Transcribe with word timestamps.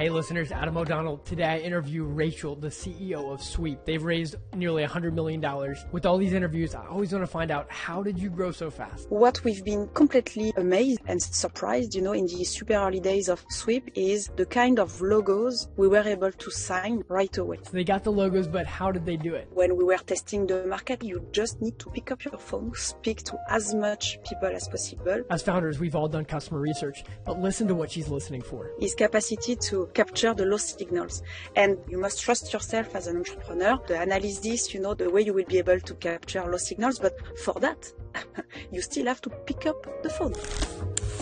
Hey, 0.00 0.08
listeners, 0.08 0.50
Adam 0.50 0.78
O'Donnell. 0.78 1.18
Today 1.18 1.44
I 1.44 1.58
interview 1.58 2.04
Rachel, 2.04 2.56
the 2.56 2.68
CEO 2.68 3.30
of 3.30 3.42
Sweep. 3.42 3.84
They've 3.84 4.02
raised 4.02 4.36
nearly 4.54 4.82
$100 4.82 5.12
million. 5.12 5.44
With 5.92 6.06
all 6.06 6.16
these 6.16 6.32
interviews, 6.32 6.74
I 6.74 6.86
always 6.86 7.12
want 7.12 7.22
to 7.22 7.30
find 7.30 7.50
out 7.50 7.70
how 7.70 8.02
did 8.02 8.18
you 8.18 8.30
grow 8.30 8.50
so 8.50 8.70
fast? 8.70 9.10
What 9.10 9.44
we've 9.44 9.62
been 9.62 9.88
completely 9.88 10.54
amazed 10.56 11.00
and 11.04 11.20
surprised, 11.20 11.94
you 11.94 12.00
know, 12.00 12.12
in 12.12 12.24
the 12.24 12.42
super 12.44 12.72
early 12.72 13.00
days 13.00 13.28
of 13.28 13.44
Sweep 13.50 13.90
is 13.94 14.30
the 14.36 14.46
kind 14.46 14.78
of 14.78 14.98
logos 15.02 15.68
we 15.76 15.86
were 15.86 16.00
able 16.00 16.32
to 16.32 16.50
sign 16.50 17.04
right 17.08 17.36
away. 17.36 17.58
So 17.64 17.72
they 17.72 17.84
got 17.84 18.02
the 18.02 18.10
logos, 18.10 18.48
but 18.48 18.64
how 18.64 18.90
did 18.90 19.04
they 19.04 19.18
do 19.18 19.34
it? 19.34 19.48
When 19.52 19.76
we 19.76 19.84
were 19.84 19.98
testing 19.98 20.46
the 20.46 20.64
market, 20.64 21.04
you 21.04 21.28
just 21.30 21.60
need 21.60 21.78
to 21.78 21.90
pick 21.90 22.10
up 22.10 22.24
your 22.24 22.38
phone, 22.38 22.72
speak 22.74 23.18
to 23.24 23.38
as 23.50 23.74
much 23.74 24.18
people 24.26 24.48
as 24.48 24.66
possible. 24.66 25.24
As 25.28 25.42
founders, 25.42 25.78
we've 25.78 25.94
all 25.94 26.08
done 26.08 26.24
customer 26.24 26.58
research, 26.58 27.04
but 27.26 27.38
listen 27.38 27.68
to 27.68 27.74
what 27.74 27.90
she's 27.90 28.08
listening 28.08 28.40
for. 28.40 28.70
His 28.80 28.94
capacity 28.94 29.56
to 29.56 29.89
capture 29.90 30.34
the 30.34 30.44
low 30.46 30.56
signals. 30.56 31.22
And 31.56 31.78
you 31.88 31.98
must 31.98 32.22
trust 32.22 32.52
yourself 32.52 32.94
as 32.94 33.06
an 33.06 33.16
entrepreneur 33.16 33.78
to 33.86 33.98
analyze 33.98 34.40
this, 34.40 34.72
you 34.74 34.80
know, 34.80 34.94
the 34.94 35.10
way 35.10 35.22
you 35.22 35.34
will 35.34 35.44
be 35.44 35.58
able 35.58 35.80
to 35.80 35.94
capture 35.94 36.44
low 36.44 36.56
signals. 36.56 36.98
But 36.98 37.14
for 37.38 37.54
that, 37.60 37.92
you 38.72 38.82
still 38.82 39.06
have 39.06 39.20
to 39.22 39.30
pick 39.30 39.66
up 39.66 40.02
the 40.02 40.10
phone. 40.10 40.34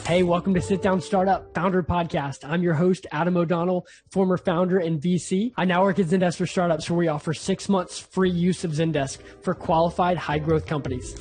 Hey, 0.07 0.23
welcome 0.23 0.55
to 0.55 0.61
Sit 0.63 0.81
Down 0.81 1.01
Startup 1.01 1.53
Founder 1.55 1.83
Podcast. 1.83 2.49
I'm 2.49 2.63
your 2.63 2.75
host, 2.75 3.07
Adam 3.13 3.37
O'Donnell, 3.37 3.87
former 4.11 4.39
founder 4.39 4.79
and 4.79 5.01
VC. 5.01 5.53
I 5.57 5.65
now 5.65 5.83
work 5.83 5.99
at 5.99 6.07
Zendesk 6.07 6.37
for 6.37 6.47
Startups, 6.47 6.89
where 6.89 6.99
we 6.99 7.09
offer 7.09 7.35
six 7.35 7.69
months 7.69 7.99
free 7.99 8.31
use 8.31 8.65
of 8.65 8.71
Zendesk 8.73 9.19
for 9.43 9.55
qualified 9.55 10.17
high 10.17 10.39
growth 10.39 10.67
companies. 10.67 11.15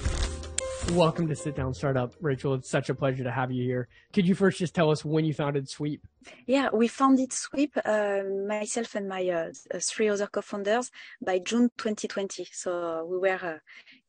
Welcome 0.91 1.27
to 1.27 1.35
Sit 1.35 1.55
Down 1.55 1.73
Startup, 1.73 2.13
Rachel. 2.21 2.53
It's 2.55 2.69
such 2.69 2.89
a 2.89 2.95
pleasure 2.95 3.23
to 3.23 3.31
have 3.31 3.51
you 3.51 3.63
here. 3.63 3.87
Could 4.13 4.27
you 4.27 4.33
first 4.33 4.57
just 4.57 4.73
tell 4.73 4.89
us 4.89 5.03
when 5.03 5.25
you 5.25 5.33
founded 5.33 5.69
Sweep? 5.69 6.05
Yeah, 6.45 6.69
we 6.73 6.87
founded 6.87 7.33
Sweep, 7.33 7.77
uh, 7.85 8.21
myself 8.47 8.95
and 8.95 9.07
my 9.07 9.27
uh, 9.29 9.51
three 9.79 10.09
other 10.09 10.27
co-founders, 10.27 10.89
by 11.23 11.39
June 11.39 11.69
2020. 11.77 12.47
So 12.51 13.05
we 13.05 13.19
were 13.19 13.39
uh, 13.41 13.57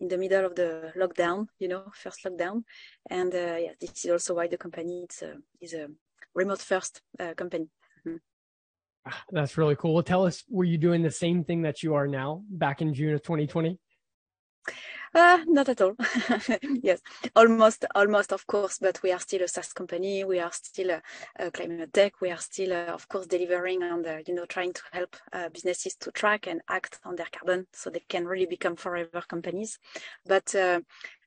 in 0.00 0.08
the 0.08 0.17
middle 0.17 0.47
of 0.47 0.55
the 0.55 0.92
lockdown, 0.97 1.48
you 1.58 1.69
know, 1.69 1.91
first 1.94 2.25
lockdown, 2.25 2.62
and 3.11 3.34
uh, 3.34 3.56
yeah, 3.58 3.72
this 3.80 4.05
is 4.05 4.11
also 4.11 4.34
why 4.34 4.47
the 4.47 4.56
company 4.56 5.06
is, 5.11 5.22
is 5.61 5.74
a 5.74 5.89
remote 6.34 6.61
first 6.61 7.02
uh, 7.19 7.34
company. 7.34 7.69
Mm-hmm. 8.06 8.17
That's 9.30 9.58
really 9.58 9.77
cool. 9.77 10.02
Tell 10.02 10.27
us, 10.27 10.45
were 10.48 10.64
you 10.64 10.78
doing 10.78 11.02
the 11.02 11.11
same 11.11 11.45
thing 11.45 11.62
that 11.62 11.83
you 11.83 11.95
are 11.95 12.06
now 12.06 12.42
back 12.48 12.80
in 12.80 12.95
June 12.95 13.14
of 13.14 13.22
2020? 13.22 13.78
Uh, 15.14 15.38
not 15.47 15.69
at 15.69 15.80
all. 15.80 15.94
yes, 16.83 17.00
almost, 17.34 17.84
almost, 17.94 18.33
of 18.33 18.47
course, 18.47 18.78
but 18.78 19.02
we 19.02 19.11
are 19.11 19.19
still 19.19 19.42
a 19.42 19.48
SaaS 19.48 19.72
company. 19.72 20.22
We 20.24 20.38
are 20.38 20.52
still 20.52 20.91
a, 20.91 21.02
a 21.38 21.50
climate 21.50 21.92
tech. 21.92 22.20
We 22.20 22.30
are 22.30 22.38
still, 22.38 22.72
uh, 22.72 22.92
of 22.92 23.08
course, 23.08 23.27
delivering 23.27 23.83
and, 23.83 24.06
uh, 24.06 24.19
you 24.27 24.34
know, 24.34 24.44
trying 24.44 24.74
to 24.74 24.83
help 24.92 25.16
uh, 25.33 25.48
businesses 25.48 25.94
to 25.96 26.11
track 26.11 26.46
and 26.46 26.61
act 26.69 27.00
on 27.05 27.16
their 27.16 27.28
carbon 27.33 27.66
so 27.72 27.89
they 27.89 28.05
can 28.08 28.27
really 28.27 28.46
become 28.46 28.77
forever 28.77 29.22
companies. 29.27 29.78
But, 30.27 30.55
uh, 30.55 30.80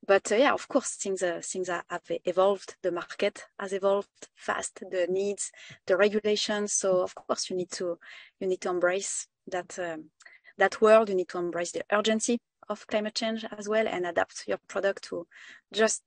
but 0.06 0.32
uh, 0.32 0.36
yeah, 0.36 0.54
of 0.54 0.68
course, 0.68 0.96
things, 0.96 1.24
things 1.42 1.68
have 1.68 2.04
evolved. 2.26 2.76
The 2.84 2.92
market 2.92 3.46
has 3.60 3.74
evolved 3.74 4.10
fast, 4.36 4.84
the 4.92 5.08
needs, 5.10 5.52
the 5.88 5.98
regulations. 5.98 6.74
So 6.74 7.02
of 7.02 7.16
course, 7.16 7.50
you 7.50 7.56
need 7.56 7.72
to, 7.72 7.98
you 8.40 8.48
need 8.48 8.62
to 8.62 8.70
embrace 8.70 9.28
that, 9.48 9.78
um, 9.80 10.12
that 10.60 10.82
world. 10.82 11.10
You 11.10 11.16
need 11.16 11.30
to 11.30 11.40
embrace 11.40 11.72
the 11.72 11.84
urgency 11.92 12.40
of 12.70 12.88
climate 12.88 13.16
change 13.16 13.46
as 13.58 13.68
well 13.68 13.88
and 13.88 14.06
adapt 14.06 14.44
your 14.48 14.60
product 14.68 15.04
to 15.06 15.28
just 15.74 16.04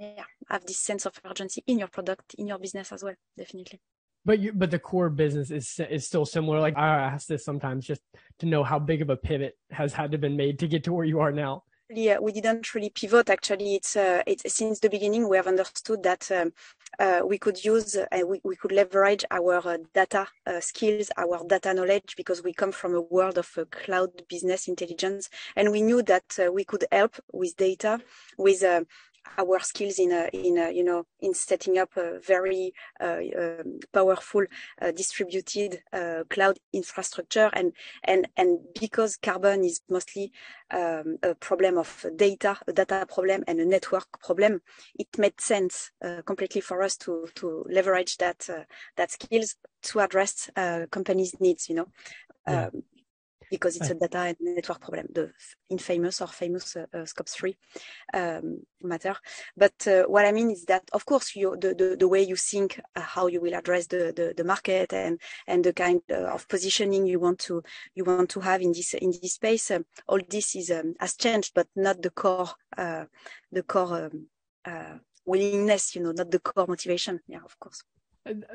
yeah, 0.00 0.24
have 0.48 0.64
this 0.66 0.78
sense 0.78 1.06
of 1.06 1.18
urgency 1.24 1.62
in 1.66 1.78
your 1.78 1.88
product, 1.88 2.34
in 2.34 2.46
your 2.46 2.58
business 2.58 2.92
as 2.92 3.02
well, 3.02 3.14
definitely. 3.36 3.80
But 4.24 4.40
you, 4.40 4.52
but 4.52 4.70
the 4.70 4.78
core 4.78 5.08
business 5.08 5.50
is 5.50 5.80
is 5.88 6.04
still 6.04 6.26
similar. 6.26 6.58
Like 6.58 6.76
I 6.76 6.88
ask 6.88 7.28
this 7.28 7.44
sometimes 7.44 7.86
just 7.86 8.02
to 8.40 8.46
know 8.46 8.64
how 8.64 8.80
big 8.80 9.00
of 9.00 9.08
a 9.08 9.16
pivot 9.16 9.54
has 9.70 9.92
had 9.92 10.10
to 10.12 10.18
been 10.18 10.36
made 10.36 10.58
to 10.58 10.68
get 10.68 10.84
to 10.84 10.92
where 10.92 11.04
you 11.04 11.20
are 11.20 11.30
now 11.30 11.62
yeah, 11.88 12.18
we 12.18 12.32
didn't 12.32 12.74
really 12.74 12.90
pivot. 12.90 13.30
Actually, 13.30 13.76
it's 13.76 13.96
uh, 13.96 14.22
it's 14.26 14.54
since 14.54 14.80
the 14.80 14.90
beginning 14.90 15.28
we 15.28 15.36
have 15.36 15.46
understood 15.46 16.02
that 16.02 16.30
um, 16.32 16.52
uh, 16.98 17.20
we 17.24 17.38
could 17.38 17.64
use 17.64 17.96
uh, 17.96 18.06
we, 18.26 18.40
we 18.44 18.56
could 18.56 18.72
leverage 18.72 19.24
our 19.30 19.56
uh, 19.66 19.78
data 19.94 20.26
uh, 20.46 20.60
skills, 20.60 21.10
our 21.16 21.44
data 21.46 21.72
knowledge, 21.72 22.14
because 22.16 22.42
we 22.42 22.52
come 22.52 22.72
from 22.72 22.94
a 22.94 23.00
world 23.00 23.38
of 23.38 23.48
uh, 23.56 23.64
cloud 23.70 24.10
business 24.28 24.68
intelligence, 24.68 25.28
and 25.54 25.70
we 25.70 25.82
knew 25.82 26.02
that 26.02 26.24
we 26.52 26.64
could 26.64 26.84
help 26.90 27.16
with 27.32 27.56
data, 27.56 28.00
with 28.36 28.64
our 29.38 29.60
skills 29.60 29.98
in 29.98 30.12
a, 30.12 30.28
in 30.32 30.58
a, 30.58 30.70
you 30.70 30.84
know 30.84 31.04
in 31.20 31.34
setting 31.34 31.78
up 31.78 31.90
a 31.96 32.18
very 32.20 32.72
uh, 33.00 33.20
um, 33.38 33.80
powerful 33.92 34.44
uh, 34.80 34.90
distributed 34.92 35.82
uh, 35.92 36.22
cloud 36.30 36.58
infrastructure 36.72 37.50
and 37.52 37.72
and 38.04 38.28
and 38.36 38.58
because 38.78 39.16
carbon 39.16 39.64
is 39.64 39.80
mostly 39.88 40.32
um, 40.70 41.16
a 41.22 41.34
problem 41.34 41.78
of 41.78 42.06
data 42.16 42.58
a 42.66 42.72
data 42.72 43.06
problem 43.08 43.44
and 43.46 43.60
a 43.60 43.64
network 43.64 44.20
problem 44.20 44.60
it 44.98 45.08
made 45.18 45.40
sense 45.40 45.90
uh, 46.04 46.22
completely 46.22 46.60
for 46.60 46.82
us 46.82 46.96
to 46.96 47.28
to 47.34 47.64
leverage 47.68 48.16
that 48.18 48.48
uh, 48.50 48.64
that 48.96 49.10
skills 49.10 49.56
to 49.82 50.00
address 50.00 50.50
uh, 50.56 50.86
companies 50.90 51.38
needs 51.40 51.68
you 51.68 51.74
know 51.74 51.88
yeah. 52.48 52.66
um, 52.66 52.82
because 53.50 53.76
it's 53.76 53.90
a 53.90 53.94
data 53.94 54.18
and 54.18 54.36
network 54.40 54.80
problem, 54.80 55.06
the 55.12 55.32
infamous 55.70 56.20
or 56.20 56.28
famous 56.28 56.76
uh, 56.76 56.86
uh, 56.94 57.04
scope 57.04 57.28
three 57.28 57.56
um, 58.14 58.60
matter. 58.82 59.14
But 59.56 59.86
uh, 59.86 60.04
what 60.04 60.24
I 60.24 60.32
mean 60.32 60.50
is 60.50 60.64
that, 60.66 60.88
of 60.92 61.04
course, 61.06 61.34
you, 61.36 61.56
the, 61.60 61.74
the, 61.74 61.96
the 61.98 62.08
way 62.08 62.22
you 62.22 62.36
think 62.36 62.80
uh, 62.94 63.00
how 63.00 63.26
you 63.26 63.40
will 63.40 63.54
address 63.54 63.86
the, 63.86 64.12
the, 64.14 64.34
the, 64.36 64.44
market 64.44 64.92
and, 64.92 65.20
and 65.46 65.64
the 65.64 65.72
kind 65.72 66.00
uh, 66.10 66.34
of 66.34 66.48
positioning 66.48 67.06
you 67.06 67.18
want 67.18 67.38
to 67.40 67.62
you 67.94 68.04
want 68.04 68.30
to 68.30 68.40
have 68.40 68.60
in 68.60 68.72
this 68.72 68.94
in 68.94 69.10
this 69.10 69.34
space, 69.34 69.70
um, 69.70 69.84
all 70.08 70.20
this 70.28 70.54
is 70.54 70.70
um, 70.70 70.94
has 71.00 71.16
changed, 71.16 71.52
but 71.54 71.66
not 71.74 72.00
the 72.02 72.10
core 72.10 72.48
uh, 72.76 73.04
the 73.50 73.62
core 73.62 74.10
um, 74.64 75.00
willingness, 75.24 75.94
you 75.94 76.02
know, 76.02 76.12
not 76.12 76.30
the 76.30 76.38
core 76.38 76.66
motivation. 76.66 77.20
Yeah, 77.26 77.40
of 77.44 77.58
course. 77.58 77.82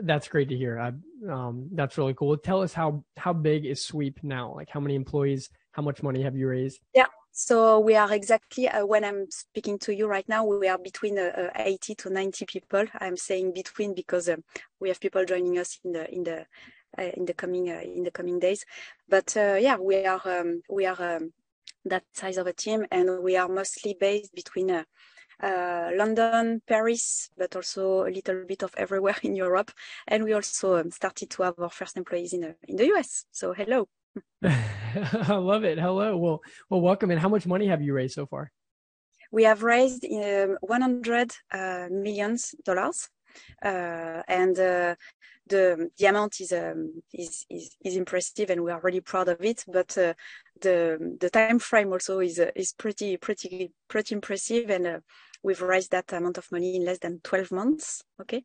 That's 0.02 0.28
great 0.28 0.50
to 0.50 0.58
hear. 0.58 0.80
I, 0.80 0.88
um, 1.32 1.70
that's 1.72 1.98
really 1.98 2.14
cool. 2.14 2.36
Tell 2.38 2.62
us 2.62 2.74
how 2.74 3.04
how 3.18 3.34
big 3.34 3.66
is 3.66 3.84
Sweep 3.84 4.20
now? 4.24 4.54
Like 4.56 4.70
how 4.70 4.80
many 4.80 4.96
employees? 4.96 5.50
How 5.72 5.82
much 5.82 6.04
money 6.04 6.22
have 6.24 6.36
you 6.36 6.48
raised? 6.48 6.82
Yeah. 6.94 7.08
So 7.32 7.80
we 7.80 7.96
are 7.96 8.12
exactly 8.14 8.68
uh, 8.68 8.86
when 8.86 9.06
I'm 9.06 9.32
speaking 9.32 9.80
to 9.80 9.96
you 9.96 10.08
right 10.08 10.28
now. 10.28 10.44
We 10.44 10.68
are 10.68 10.78
between 10.78 11.18
uh, 11.18 11.50
uh 11.56 11.64
80 11.64 11.96
to 11.96 12.10
90 12.10 12.46
people. 12.46 12.86
I'm 13.00 13.16
saying 13.16 13.54
between 13.54 13.96
because 13.96 14.28
um, 14.28 14.44
we 14.82 14.90
have 14.90 15.00
people 15.00 15.24
joining 15.24 15.58
us 15.58 15.80
in 15.86 15.94
the 15.94 16.14
in 16.14 16.24
the 16.24 16.46
uh, 16.98 17.12
in 17.16 17.26
the 17.26 17.34
coming 17.34 17.70
uh, 17.70 17.82
in 17.82 18.04
the 18.04 18.12
coming 18.12 18.40
days. 18.40 18.66
But 19.08 19.36
uh, 19.38 19.58
yeah, 19.60 19.78
we 19.78 20.06
are 20.06 20.22
um, 20.26 20.62
we 20.70 20.86
are 20.86 21.16
um, 21.16 21.32
that 21.86 22.04
size 22.14 22.38
of 22.38 22.48
a 22.48 22.54
team, 22.54 22.86
and 22.92 23.24
we 23.24 23.38
are 23.38 23.48
mostly 23.48 23.96
based 23.98 24.36
between 24.36 24.86
uh, 25.42 25.90
London, 25.96 26.62
Paris, 26.68 27.30
but 27.38 27.56
also 27.56 28.06
a 28.06 28.12
little 28.12 28.46
bit 28.46 28.64
of 28.64 28.74
everywhere 28.78 29.18
in 29.24 29.36
Europe. 29.36 29.72
And 30.08 30.24
we 30.24 30.34
also 30.34 30.78
um, 30.78 30.92
started 30.92 31.30
to 31.32 31.44
have 31.44 31.60
our 31.60 31.70
first 31.70 31.98
employees 31.98 32.34
in, 32.34 32.42
the, 32.42 32.56
in 32.68 32.76
the 32.76 32.88
US. 32.94 33.26
So 33.32 33.54
hello. 33.54 33.88
I 34.44 35.36
love 35.36 35.64
it. 35.64 35.80
Hello. 35.80 36.18
Well, 36.18 36.42
well, 36.70 36.82
welcome. 36.82 37.12
And 37.12 37.20
how 37.20 37.30
much 37.30 37.48
money 37.48 37.68
have 37.68 37.82
you 37.82 37.94
raised 37.94 38.16
so 38.16 38.26
far? 38.26 38.52
We 39.32 39.44
have 39.44 39.64
raised 39.64 40.06
um, 40.06 40.58
100 40.62 41.32
uh, 41.52 41.88
millions 41.90 42.54
dollars, 42.66 43.10
uh, 43.64 44.22
and 44.28 44.60
uh, 44.60 44.96
the 45.48 45.90
the 45.98 46.06
amount 46.06 46.42
is, 46.42 46.52
um, 46.52 47.02
is 47.14 47.46
is 47.50 47.78
is 47.86 47.96
impressive, 47.96 48.50
and 48.50 48.62
we 48.62 48.72
are 48.72 48.82
really 48.82 49.00
proud 49.00 49.30
of 49.30 49.42
it. 49.42 49.64
But 49.68 49.98
uh, 49.98 50.14
the 50.60 51.16
the 51.20 51.30
time 51.30 51.60
frame 51.60 51.94
also 51.94 52.20
is 52.20 52.40
uh, 52.40 52.52
is 52.56 52.74
pretty 52.74 53.16
pretty 53.16 53.72
pretty 53.88 54.16
impressive, 54.16 54.70
and 54.70 54.86
uh, 54.86 55.00
we've 55.44 55.62
raised 55.62 55.92
that 55.92 56.12
amount 56.14 56.38
of 56.38 56.52
money 56.52 56.76
in 56.76 56.86
less 56.86 57.00
than 57.00 57.20
12 57.24 57.52
months. 57.52 58.04
Okay. 58.20 58.44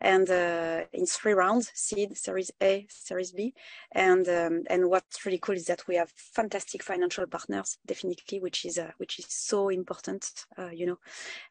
And 0.00 0.28
uh, 0.28 0.84
in 0.92 1.06
three 1.06 1.32
rounds, 1.32 1.70
seed, 1.74 2.16
series 2.16 2.50
A, 2.62 2.86
series 2.90 3.32
B. 3.32 3.54
And, 3.92 4.28
um, 4.28 4.64
and 4.68 4.90
what's 4.90 5.24
really 5.24 5.38
cool 5.38 5.56
is 5.56 5.66
that 5.66 5.86
we 5.88 5.96
have 5.96 6.12
fantastic 6.16 6.82
financial 6.82 7.26
partners, 7.26 7.78
definitely, 7.86 8.40
which 8.40 8.64
is, 8.64 8.78
uh, 8.78 8.90
which 8.98 9.18
is 9.18 9.26
so 9.28 9.68
important, 9.68 10.30
uh, 10.58 10.70
you 10.70 10.86
know, 10.86 10.98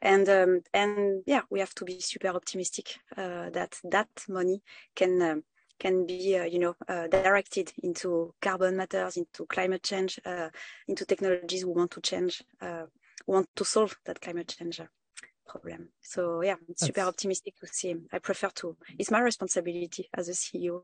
and, 0.00 0.28
um, 0.28 0.60
and 0.72 1.22
yeah, 1.26 1.42
we 1.50 1.60
have 1.60 1.74
to 1.74 1.84
be 1.84 2.00
super 2.00 2.28
optimistic, 2.28 2.98
uh, 3.16 3.50
that 3.50 3.78
that 3.84 4.08
money 4.28 4.62
can, 4.94 5.20
um, 5.22 5.44
can 5.78 6.06
be, 6.06 6.36
uh, 6.38 6.44
you 6.44 6.58
know, 6.58 6.76
uh, 6.88 7.06
directed 7.08 7.72
into 7.82 8.32
carbon 8.40 8.76
matters, 8.76 9.16
into 9.16 9.46
climate 9.46 9.82
change, 9.82 10.20
uh, 10.24 10.48
into 10.86 11.04
technologies 11.04 11.64
we 11.64 11.72
want 11.72 11.90
to 11.90 12.00
change, 12.00 12.42
uh, 12.60 12.84
want 13.26 13.48
to 13.56 13.64
solve 13.64 13.96
that 14.04 14.20
climate 14.20 14.54
change 14.58 14.80
problem. 15.46 15.88
So 16.00 16.42
yeah, 16.42 16.56
That's... 16.66 16.86
super 16.86 17.02
optimistic 17.02 17.54
to 17.60 17.66
see. 17.66 17.94
I 18.12 18.18
prefer 18.18 18.50
to. 18.56 18.76
It's 18.98 19.10
my 19.10 19.20
responsibility 19.20 20.08
as 20.14 20.28
a 20.28 20.32
CEO, 20.32 20.82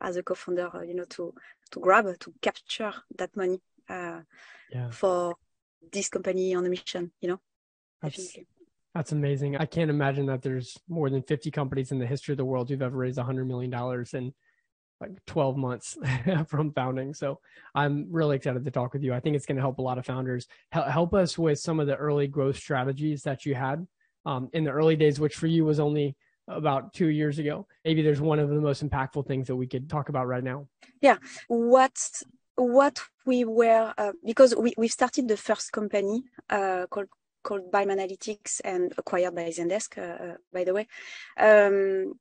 as 0.00 0.16
a 0.16 0.22
co-founder, 0.22 0.70
uh, 0.74 0.82
you 0.82 0.94
know, 0.94 1.04
to 1.04 1.34
to 1.70 1.80
grab, 1.80 2.06
to 2.18 2.34
capture 2.40 2.92
that 3.16 3.36
money 3.36 3.60
uh, 3.88 4.20
yeah. 4.70 4.90
for 4.90 5.36
this 5.92 6.08
company 6.08 6.54
on 6.54 6.66
a 6.66 6.68
mission. 6.68 7.12
You 7.20 7.28
know, 7.30 7.40
That's... 8.02 8.16
Definitely. 8.16 8.46
That's 8.94 9.12
amazing. 9.12 9.56
I 9.56 9.66
can't 9.66 9.90
imagine 9.90 10.26
that 10.26 10.42
there's 10.42 10.76
more 10.88 11.08
than 11.10 11.22
50 11.22 11.50
companies 11.50 11.92
in 11.92 11.98
the 11.98 12.06
history 12.06 12.32
of 12.32 12.38
the 12.38 12.44
world 12.44 12.68
who've 12.68 12.82
ever 12.82 12.96
raised 12.96 13.18
$100 13.18 13.46
million. 13.46 13.72
And 14.12 14.32
like 15.00 15.24
12 15.26 15.56
months 15.56 15.96
from 16.46 16.72
founding. 16.72 17.14
So 17.14 17.40
I'm 17.74 18.06
really 18.10 18.36
excited 18.36 18.64
to 18.64 18.70
talk 18.70 18.92
with 18.92 19.02
you. 19.02 19.14
I 19.14 19.20
think 19.20 19.36
it's 19.36 19.46
going 19.46 19.56
to 19.56 19.62
help 19.62 19.78
a 19.78 19.82
lot 19.82 19.98
of 19.98 20.06
founders. 20.06 20.46
Help 20.72 21.14
us 21.14 21.38
with 21.38 21.58
some 21.58 21.80
of 21.80 21.86
the 21.86 21.96
early 21.96 22.26
growth 22.26 22.56
strategies 22.56 23.22
that 23.22 23.46
you 23.46 23.54
had 23.54 23.86
um, 24.26 24.48
in 24.52 24.64
the 24.64 24.70
early 24.70 24.96
days, 24.96 25.20
which 25.20 25.36
for 25.36 25.46
you 25.46 25.64
was 25.64 25.78
only 25.78 26.16
about 26.48 26.92
two 26.94 27.08
years 27.08 27.38
ago. 27.38 27.66
Maybe 27.84 28.02
there's 28.02 28.20
one 28.20 28.38
of 28.38 28.48
the 28.48 28.60
most 28.60 28.86
impactful 28.86 29.26
things 29.26 29.46
that 29.46 29.56
we 29.56 29.66
could 29.66 29.88
talk 29.88 30.08
about 30.08 30.26
right 30.26 30.42
now. 30.42 30.66
Yeah. 31.00 31.18
What 31.48 31.98
what 32.56 33.00
we 33.24 33.44
were 33.44 33.94
uh, 33.96 34.12
because 34.24 34.54
we 34.56 34.74
we 34.76 34.88
started 34.88 35.28
the 35.28 35.36
first 35.36 35.70
company 35.70 36.24
uh, 36.50 36.86
called 36.90 37.08
called 37.44 37.70
Bime 37.70 37.88
Analytics 37.88 38.60
and 38.64 38.92
acquired 38.98 39.34
by 39.34 39.44
Zendesk, 39.50 39.98
uh, 39.98 40.24
uh 40.24 40.36
by 40.52 40.64
the 40.64 40.74
way. 40.74 40.86
Um, 41.38 42.14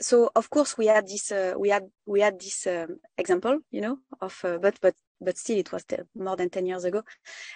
so 0.00 0.30
of 0.34 0.50
course 0.50 0.76
we 0.76 0.86
had 0.86 1.06
this 1.06 1.32
uh, 1.32 1.54
we 1.58 1.70
had 1.70 1.84
we 2.06 2.20
had 2.20 2.38
this 2.38 2.66
um, 2.66 2.98
example 3.16 3.60
you 3.70 3.80
know 3.80 3.98
of 4.20 4.38
uh, 4.44 4.58
but 4.58 4.78
but 4.80 4.94
but 5.20 5.38
still 5.38 5.58
it 5.58 5.72
was 5.72 5.84
more 6.14 6.36
than 6.36 6.50
10 6.50 6.66
years 6.66 6.84
ago. 6.84 7.02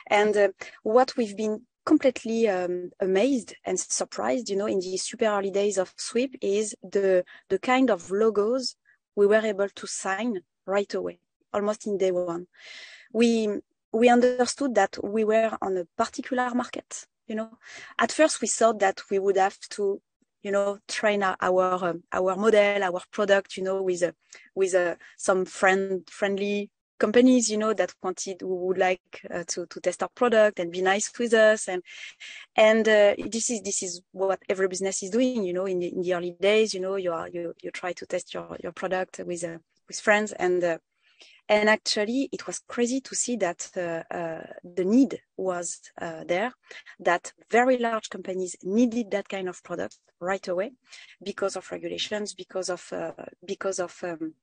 And 0.09 0.37
uh, 0.37 0.49
what 0.83 1.17
we've 1.17 1.37
been 1.37 1.63
completely 1.85 2.49
um, 2.49 2.91
amazed 3.01 3.55
and 3.65 3.79
surprised 3.79 4.49
you 4.49 4.57
know 4.57 4.67
in 4.67 4.81
the 4.81 4.97
super 4.97 5.27
early 5.27 5.51
days 5.51 5.79
of 5.79 5.93
sweep 5.97 6.37
is 6.41 6.75
the 6.83 7.25
the 7.49 7.59
kind 7.59 7.91
of 7.91 8.11
logos 8.11 8.77
we 9.17 9.27
were 9.27 9.45
able 9.45 9.69
to 9.69 9.87
sign 9.87 10.41
right 10.67 10.95
away 10.95 11.19
almost 11.53 11.87
in 11.87 11.99
day 11.99 12.13
one. 12.13 12.47
We 13.13 13.49
we 13.93 14.09
understood 14.09 14.75
that 14.77 14.97
we 15.03 15.25
were 15.25 15.57
on 15.61 15.77
a 15.77 15.85
particular 15.97 16.55
market 16.55 17.07
you 17.27 17.37
know. 17.37 17.59
At 17.99 18.13
first 18.13 18.41
we 18.41 18.49
thought 18.49 18.81
that 18.81 19.03
we 19.11 19.19
would 19.19 19.37
have 19.37 19.59
to 19.71 20.03
you 20.43 20.51
know 20.51 20.79
train 20.89 21.23
our 21.23 21.85
um, 21.85 22.03
our 22.13 22.37
model 22.37 22.83
our 22.83 23.03
product 23.11 23.57
you 23.57 23.63
know 23.63 23.83
with 23.83 24.03
a, 24.03 24.15
with 24.55 24.75
a, 24.75 24.97
some 25.17 25.45
friend 25.45 26.09
friendly 26.11 26.71
companies 26.99 27.51
you 27.51 27.57
know 27.57 27.73
that 27.73 27.93
wanted 28.03 28.41
who 28.41 28.55
would 28.67 28.79
like 28.79 29.01
uh, 29.33 29.43
to 29.49 29.67
to 29.67 29.81
test 29.81 30.03
our 30.03 30.11
product 30.15 30.61
and 30.61 30.71
be 30.71 30.83
nice 30.83 31.11
with 31.19 31.33
us. 31.33 31.69
And 31.69 31.83
and 32.55 32.87
uh, 32.87 33.15
this 33.31 33.51
is 33.51 33.63
this 33.63 33.83
is 33.83 34.03
what 34.13 34.41
every 34.49 34.69
business 34.69 35.03
is 35.03 35.11
doing 35.11 35.43
you 35.45 35.53
know 35.53 35.67
in 35.67 35.81
the, 35.81 35.89
in 35.89 36.03
the 36.03 36.15
early 36.15 36.37
days 36.41 36.75
you 36.75 36.81
know 36.81 36.97
you 36.97 37.13
are 37.13 37.29
you 37.29 37.55
you 37.63 37.71
try 37.71 37.93
to 37.95 38.07
test 38.07 38.35
your 38.35 38.57
your 38.63 38.73
product 38.73 39.21
with 39.27 39.43
uh, 39.43 39.59
with 39.91 40.01
friends. 40.01 40.33
And 40.33 40.63
uh, 40.63 40.79
and 41.51 41.69
actually, 41.69 42.29
it 42.31 42.47
was 42.47 42.63
crazy 42.69 43.01
to 43.01 43.15
see 43.17 43.35
that 43.39 43.69
uh, 43.77 44.15
uh, 44.15 44.47
the 44.63 44.85
need 44.85 45.21
was 45.37 45.81
uh, 46.01 46.23
there, 46.25 46.53
that 47.01 47.33
very 47.51 47.77
large 47.77 48.09
companies 48.09 48.55
needed 48.63 49.11
that 49.11 49.29
kind 49.29 49.49
of 49.49 49.61
product 49.65 49.99
right 50.21 50.47
away 50.47 50.71
because 51.21 51.57
of 51.57 51.69
regulations, 51.73 52.35
because 52.35 52.71
of 52.71 52.87
uh, 52.93 53.11
because 53.45 53.81
of 53.81 53.93
um, 54.05 54.35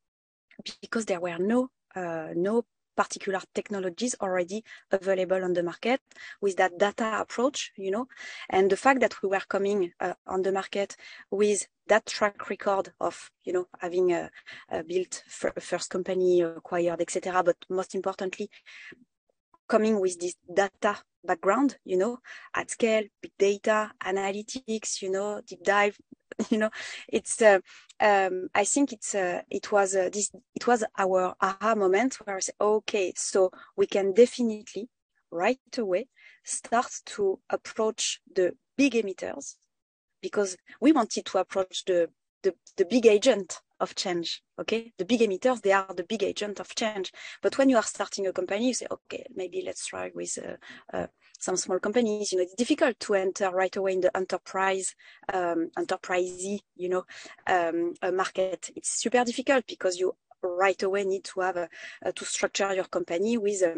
because 0.82 1.06
there 1.06 1.22
were 1.22 1.38
no 1.38 1.70
uh, 1.96 2.28
no 2.36 2.66
particular 2.98 3.40
technologies 3.56 4.16
already 4.20 4.66
available 4.92 5.42
on 5.46 5.54
the 5.54 5.64
market 5.64 6.02
with 6.42 6.58
that 6.58 6.78
data 6.78 7.20
approach, 7.22 7.72
you 7.78 7.92
know, 7.92 8.08
and 8.50 8.70
the 8.70 8.76
fact 8.76 9.00
that 9.00 9.22
we 9.22 9.30
were 9.30 9.46
coming 9.48 9.94
uh, 10.02 10.14
on 10.26 10.42
the 10.42 10.52
market 10.52 10.98
with 11.32 11.68
that 11.88 12.06
track 12.06 12.50
record 12.50 12.94
of, 13.00 13.32
you 13.44 13.54
know, 13.54 13.68
having 13.80 14.14
uh, 14.14 14.30
uh, 14.72 14.84
built 14.84 15.24
first 15.28 15.90
company, 15.90 16.42
acquired, 16.42 17.02
etc. 17.02 17.44
But 17.44 17.58
most 17.70 17.96
importantly, 17.96 18.50
coming 19.68 20.00
with 20.00 20.20
this 20.20 20.36
data 20.54 20.98
background, 21.24 21.78
you 21.84 21.98
know, 21.98 22.20
at 22.56 22.72
scale, 22.72 23.04
big 23.22 23.32
data, 23.38 23.92
analytics, 24.04 25.02
you 25.02 25.12
know, 25.12 25.42
deep 25.46 25.64
dive, 25.64 25.98
you 26.50 26.58
know, 26.58 26.70
it's, 27.08 27.42
uh, 27.42 27.60
um, 28.00 28.48
I 28.56 28.64
think 28.64 28.94
it's, 28.94 29.14
uh, 29.14 29.42
it 29.50 29.72
was, 29.72 29.96
uh, 29.96 30.10
this, 30.12 30.32
it 30.56 30.66
was 30.68 30.84
our 30.98 31.36
aha 31.42 31.76
moment 31.76 32.16
where 32.16 32.38
I 32.38 32.40
said, 32.40 32.56
okay, 32.60 33.14
so 33.16 33.52
we 33.76 33.88
can 33.88 34.14
definitely 34.14 34.90
right 35.32 35.60
away 35.78 36.08
start 36.44 36.92
to 37.06 37.40
approach 37.50 38.22
the 38.34 38.54
big 38.78 38.94
emitters 38.94 39.56
because 40.22 40.58
we 40.82 40.92
wanted 40.92 41.26
to 41.26 41.38
approach 41.38 41.86
the, 41.86 42.10
the, 42.44 42.54
the 42.78 42.86
big 42.86 43.06
agent 43.06 43.62
of 43.80 43.96
change. 43.96 44.42
Okay. 44.60 44.92
The 44.98 45.06
big 45.06 45.22
emitters, 45.22 45.62
they 45.62 45.72
are 45.72 45.94
the 45.96 46.04
big 46.04 46.24
agent 46.24 46.60
of 46.60 46.74
change. 46.76 47.12
But 47.42 47.58
when 47.58 47.70
you 47.70 47.78
are 47.78 47.84
starting 47.84 48.28
a 48.28 48.34
company, 48.34 48.68
you 48.68 48.74
say, 48.74 48.88
okay, 48.90 49.26
maybe 49.36 49.62
let's 49.66 49.86
try 49.86 50.12
with 50.14 50.38
uh, 50.44 50.98
uh, 50.98 51.08
some 51.40 51.58
small 51.58 51.80
companies. 51.80 52.32
You 52.32 52.40
know, 52.40 52.44
it's 52.44 52.56
difficult 52.56 53.00
to 53.02 53.16
enter 53.16 53.52
right 53.52 53.76
away 53.76 53.94
in 53.94 54.02
the 54.02 54.16
enterprise, 54.16 54.96
um, 55.32 55.70
enterprisey, 55.78 56.60
you 56.76 56.90
know, 56.90 57.06
um, 57.46 57.94
market. 58.16 58.72
It's 58.76 59.02
super 59.02 59.24
difficult 59.24 59.66
because 59.68 59.98
you 59.98 60.16
right 60.42 60.82
away 60.84 61.04
need 61.04 61.24
to 61.24 61.42
have 61.42 61.58
a, 61.58 61.70
uh, 62.06 62.12
to 62.16 62.26
structure 62.26 62.74
your 62.74 62.86
company 62.86 63.38
with 63.38 63.64
uh, 63.64 63.76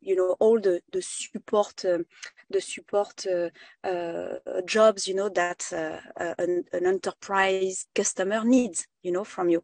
you 0.00 0.16
know 0.16 0.36
all 0.40 0.60
the 0.60 0.80
the 0.92 1.02
support 1.02 1.84
um, 1.84 2.04
the 2.50 2.60
support 2.60 3.26
uh, 3.26 3.50
uh, 3.86 4.60
jobs 4.64 5.06
you 5.08 5.14
know 5.14 5.28
that 5.28 5.66
an, 6.16 6.64
an, 6.72 6.86
enterprise 6.86 7.86
customer 7.94 8.44
needs 8.44 8.86
you 9.02 9.12
know 9.12 9.24
from 9.24 9.48
you. 9.48 9.62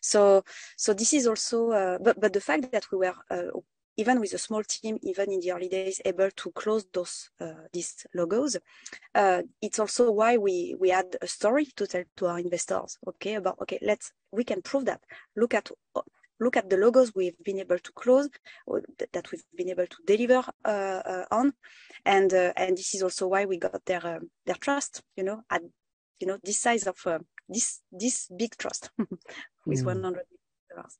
So 0.00 0.44
so 0.76 0.92
this 0.94 1.12
is 1.12 1.26
also 1.26 1.98
but 2.02 2.20
but 2.20 2.32
the 2.32 2.40
fact 2.40 2.72
that 2.72 2.90
we 2.90 2.98
were 2.98 3.14
even 3.96 4.20
with 4.20 4.32
a 4.32 4.38
small 4.38 4.62
team, 4.64 4.98
even 5.02 5.30
in 5.30 5.40
the 5.40 5.52
early 5.52 5.68
days, 5.68 6.00
able 6.04 6.30
to 6.30 6.50
close 6.52 6.84
those 6.92 7.30
uh, 7.40 7.66
these 7.72 8.06
logos. 8.14 8.56
Uh, 9.14 9.42
it's 9.62 9.78
also 9.78 10.10
why 10.10 10.36
we 10.36 10.74
we 10.78 10.90
had 10.90 11.16
a 11.22 11.26
story 11.26 11.66
to 11.76 11.86
tell 11.86 12.04
to 12.16 12.26
our 12.26 12.38
investors. 12.38 12.98
Okay, 13.06 13.34
about 13.34 13.58
okay, 13.62 13.78
let's 13.82 14.12
we 14.32 14.44
can 14.44 14.62
prove 14.62 14.84
that. 14.86 15.00
Look 15.36 15.54
at 15.54 15.70
look 16.40 16.56
at 16.56 16.68
the 16.68 16.76
logos 16.76 17.12
we've 17.14 17.38
been 17.44 17.60
able 17.60 17.78
to 17.78 17.92
close, 17.92 18.28
that 19.12 19.30
we've 19.30 19.44
been 19.56 19.70
able 19.70 19.86
to 19.86 19.96
deliver 20.06 20.42
uh, 20.64 20.68
uh 20.68 21.24
on, 21.30 21.52
and 22.04 22.32
uh, 22.32 22.52
and 22.56 22.76
this 22.76 22.94
is 22.94 23.02
also 23.02 23.28
why 23.28 23.44
we 23.44 23.58
got 23.58 23.84
their 23.84 24.04
uh, 24.04 24.20
their 24.46 24.56
trust. 24.56 25.02
You 25.16 25.24
know, 25.24 25.42
at 25.50 25.62
you 26.20 26.26
know 26.26 26.38
this 26.42 26.58
size 26.58 26.86
of 26.86 26.98
this 27.48 27.80
this 27.92 28.28
big 28.36 28.56
trust 28.56 28.90
with 29.66 29.82
mm. 29.82 29.84
100 29.84 30.24
dollars. 30.74 30.98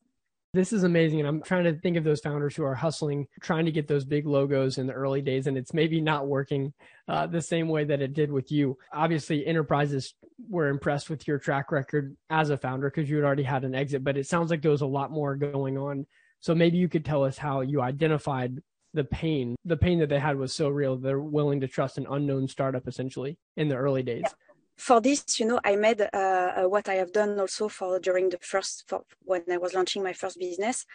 This 0.55 0.73
is 0.73 0.85
amazing. 0.85 1.19
And 1.19 1.29
I'm 1.29 1.43
trying 1.43 1.65
to 1.65 1.75
think 1.81 1.97
of 1.97 2.05
those 2.05 2.21
founders 2.21 2.55
who 2.55 2.63
are 2.63 2.77
hustling, 2.77 3.27
trying 3.41 3.65
to 3.65 3.73
get 3.73 3.89
those 3.89 4.05
big 4.05 4.25
logos 4.25 4.79
in 4.79 4.87
the 4.87 4.93
early 4.93 5.21
days, 5.21 5.49
and 5.49 5.59
it's 5.59 5.75
maybe 5.75 6.01
not 6.01 6.29
working 6.29 6.73
uh, 7.09 7.27
the 7.27 7.43
same 7.43 7.69
way 7.69 7.83
that 7.83 8.01
it 8.01 8.15
did 8.15 8.31
with 8.31 8.53
you. 8.53 8.79
Obviously, 8.93 9.45
enterprises 9.45 10.15
were 10.49 10.69
impressed 10.69 11.11
with 11.11 11.27
your 11.27 11.41
track 11.41 11.73
record 11.73 12.17
as 12.31 12.51
a 12.51 12.57
founder 12.57 12.89
because 12.89 13.11
you 13.11 13.17
had 13.17 13.25
already 13.25 13.43
had 13.43 13.65
an 13.65 13.75
exit, 13.75 14.05
but 14.05 14.17
it 14.17 14.29
sounds 14.29 14.49
like 14.49 14.63
there 14.63 14.71
was 14.71 14.81
a 14.81 14.87
lot 14.87 15.11
more 15.11 15.35
going 15.35 15.77
on. 15.77 16.07
So 16.39 16.55
maybe 16.55 16.79
you 16.79 16.89
could 16.89 17.05
tell 17.05 17.25
us 17.25 17.37
how 17.37 17.63
you 17.63 17.83
identified 17.83 18.63
the 18.93 19.03
pain. 19.03 19.57
The 19.65 19.77
pain 19.77 19.99
that 19.99 20.09
they 20.09 20.21
had 20.21 20.37
was 20.37 20.55
so 20.55 20.69
real. 20.69 20.97
They're 20.97 21.19
willing 21.19 21.63
to 21.63 21.69
trust 21.69 21.99
an 21.99 22.07
unknown 22.09 22.47
startup 22.47 22.87
essentially 22.87 23.39
in 23.57 23.69
the 23.69 23.75
early 23.75 24.05
days. 24.05 24.23
Yeah 24.23 24.54
for 24.77 25.01
this, 25.01 25.39
you 25.39 25.47
know, 25.47 25.61
I 25.65 25.77
made 25.77 26.01
uh, 26.01 26.07
uh, 26.13 26.63
what 26.65 26.89
I 26.89 26.95
have 26.95 27.13
done 27.13 27.39
also 27.39 27.69
for 27.69 27.99
during 28.01 28.29
the 28.31 28.39
first 28.41 28.85
for, 28.87 29.05
when 29.23 29.43
I 29.51 29.59
was 29.59 29.75
launching 29.75 30.03
my 30.03 30.13
first 30.13 30.39
business. 30.39 30.87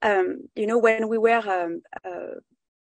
Um, 0.00 0.48
you 0.56 0.66
know, 0.66 0.78
when 0.78 1.08
we 1.08 1.18
were 1.18 1.42
um, 1.48 1.82
uh, 2.04 2.40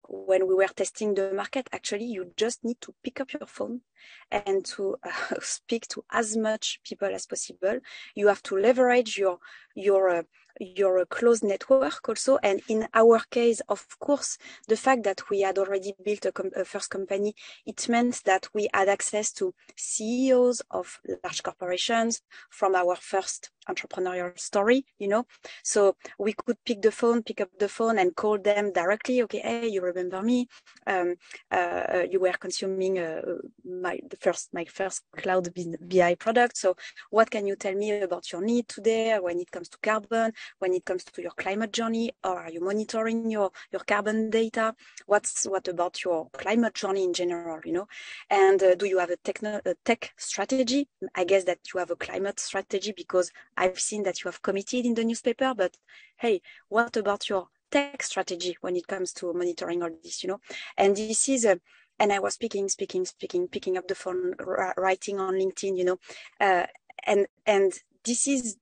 when 0.08 0.48
we 0.48 0.54
were 0.54 0.66
testing 0.68 1.14
the 1.14 1.32
market, 1.32 1.68
actually, 1.72 2.06
you 2.06 2.32
just 2.36 2.64
need 2.64 2.80
to 2.80 2.94
pick 3.04 3.20
up 3.20 3.32
your 3.32 3.46
phone 3.46 3.82
and 4.30 4.64
to 4.64 4.96
uh, 5.04 5.34
speak 5.40 5.86
to 5.88 6.04
as 6.10 6.36
much 6.36 6.80
people 6.84 7.08
as 7.08 7.26
possible. 7.26 7.78
You 8.14 8.28
have 8.28 8.42
to 8.44 8.56
leverage 8.56 9.18
your 9.18 9.38
your 9.74 10.08
uh, 10.10 10.22
your 10.60 11.04
close 11.06 11.42
network 11.42 12.08
also. 12.08 12.38
And 12.42 12.60
in 12.68 12.86
our 12.94 13.20
case, 13.30 13.60
of 13.68 13.86
course, 13.98 14.38
the 14.68 14.76
fact 14.76 15.02
that 15.04 15.28
we 15.30 15.40
had 15.40 15.58
already 15.58 15.94
built 16.04 16.26
a, 16.26 16.32
com- 16.32 16.50
a, 16.54 16.64
first 16.64 16.90
company, 16.90 17.34
it 17.66 17.88
meant 17.88 18.22
that 18.24 18.48
we 18.54 18.68
had 18.74 18.88
access 18.88 19.32
to 19.32 19.54
CEOs 19.76 20.62
of 20.70 21.00
large 21.24 21.42
corporations 21.42 22.22
from 22.50 22.74
our 22.74 22.96
first 22.96 23.50
entrepreneurial 23.68 24.38
story, 24.38 24.84
you 24.98 25.08
know. 25.08 25.26
So 25.62 25.96
we 26.18 26.32
could 26.32 26.56
pick 26.64 26.82
the 26.82 26.92
phone, 26.92 27.22
pick 27.22 27.40
up 27.40 27.50
the 27.58 27.68
phone 27.68 27.98
and 27.98 28.14
call 28.14 28.38
them 28.38 28.72
directly. 28.72 29.22
Okay, 29.22 29.40
hey, 29.40 29.68
you 29.68 29.80
remember 29.82 30.22
me? 30.22 30.48
Um, 30.86 31.16
uh, 31.50 32.04
you 32.10 32.20
were 32.20 32.32
consuming 32.32 32.98
uh, 32.98 33.22
my 33.64 34.00
the 34.08 34.16
first 34.16 34.52
my 34.52 34.64
first 34.64 35.02
cloud 35.16 35.48
BI 35.54 36.14
product. 36.16 36.56
So 36.56 36.76
what 37.10 37.30
can 37.30 37.46
you 37.46 37.56
tell 37.56 37.74
me 37.74 38.00
about 38.00 38.32
your 38.32 38.42
need 38.42 38.68
today 38.68 39.18
when 39.18 39.40
it 39.40 39.50
comes 39.50 39.68
to 39.70 39.78
carbon? 39.78 40.32
When 40.58 40.74
it 40.74 40.84
comes 40.84 41.04
to 41.04 41.22
your 41.22 41.32
climate 41.32 41.72
journey 41.72 42.12
or 42.24 42.40
are 42.40 42.50
you 42.50 42.60
monitoring 42.60 43.30
your 43.30 43.50
your 43.72 43.82
carbon 43.82 44.30
data? 44.30 44.74
What's 45.06 45.44
what 45.44 45.68
about 45.68 46.04
your 46.04 46.28
climate 46.32 46.74
journey 46.74 47.04
in 47.04 47.12
general 47.12 47.60
you 47.64 47.72
know? 47.72 47.88
And 48.28 48.62
uh, 48.62 48.74
do 48.74 48.86
you 48.86 48.98
have 48.98 49.10
a, 49.10 49.16
techno, 49.16 49.60
a 49.64 49.74
tech 49.84 50.12
strategy? 50.16 50.88
I 51.14 51.24
guess 51.24 51.44
that 51.44 51.58
you 51.72 51.78
have 51.78 51.90
a 51.90 51.96
climate 51.96 52.40
strategy 52.40 52.92
because 52.96 53.30
i've 53.56 53.80
seen 53.80 54.02
that 54.04 54.22
you 54.22 54.28
have 54.28 54.42
committed 54.42 54.84
in 54.86 54.94
the 54.94 55.04
newspaper 55.04 55.54
but 55.56 55.76
hey 56.18 56.40
what 56.68 56.96
about 56.96 57.28
your 57.28 57.48
tech 57.70 58.02
strategy 58.02 58.56
when 58.60 58.76
it 58.76 58.86
comes 58.86 59.12
to 59.12 59.32
monitoring 59.32 59.82
all 59.82 59.90
this 60.02 60.22
you 60.22 60.28
know? 60.28 60.40
And 60.76 60.96
this 60.96 61.28
is 61.28 61.44
a 61.44 61.60
and 62.00 62.14
I 62.14 62.18
was 62.18 62.32
speaking, 62.32 62.66
speaking, 62.70 63.04
speaking, 63.04 63.46
picking 63.46 63.76
up 63.76 63.86
the 63.86 63.94
phone, 63.94 64.34
writing 64.38 65.20
on 65.20 65.34
LinkedIn, 65.34 65.76
you 65.76 65.84
know, 65.84 65.98
uh, 66.40 66.64
and 67.04 67.26
and 67.46 67.72
this 68.04 68.26
is 68.26 68.56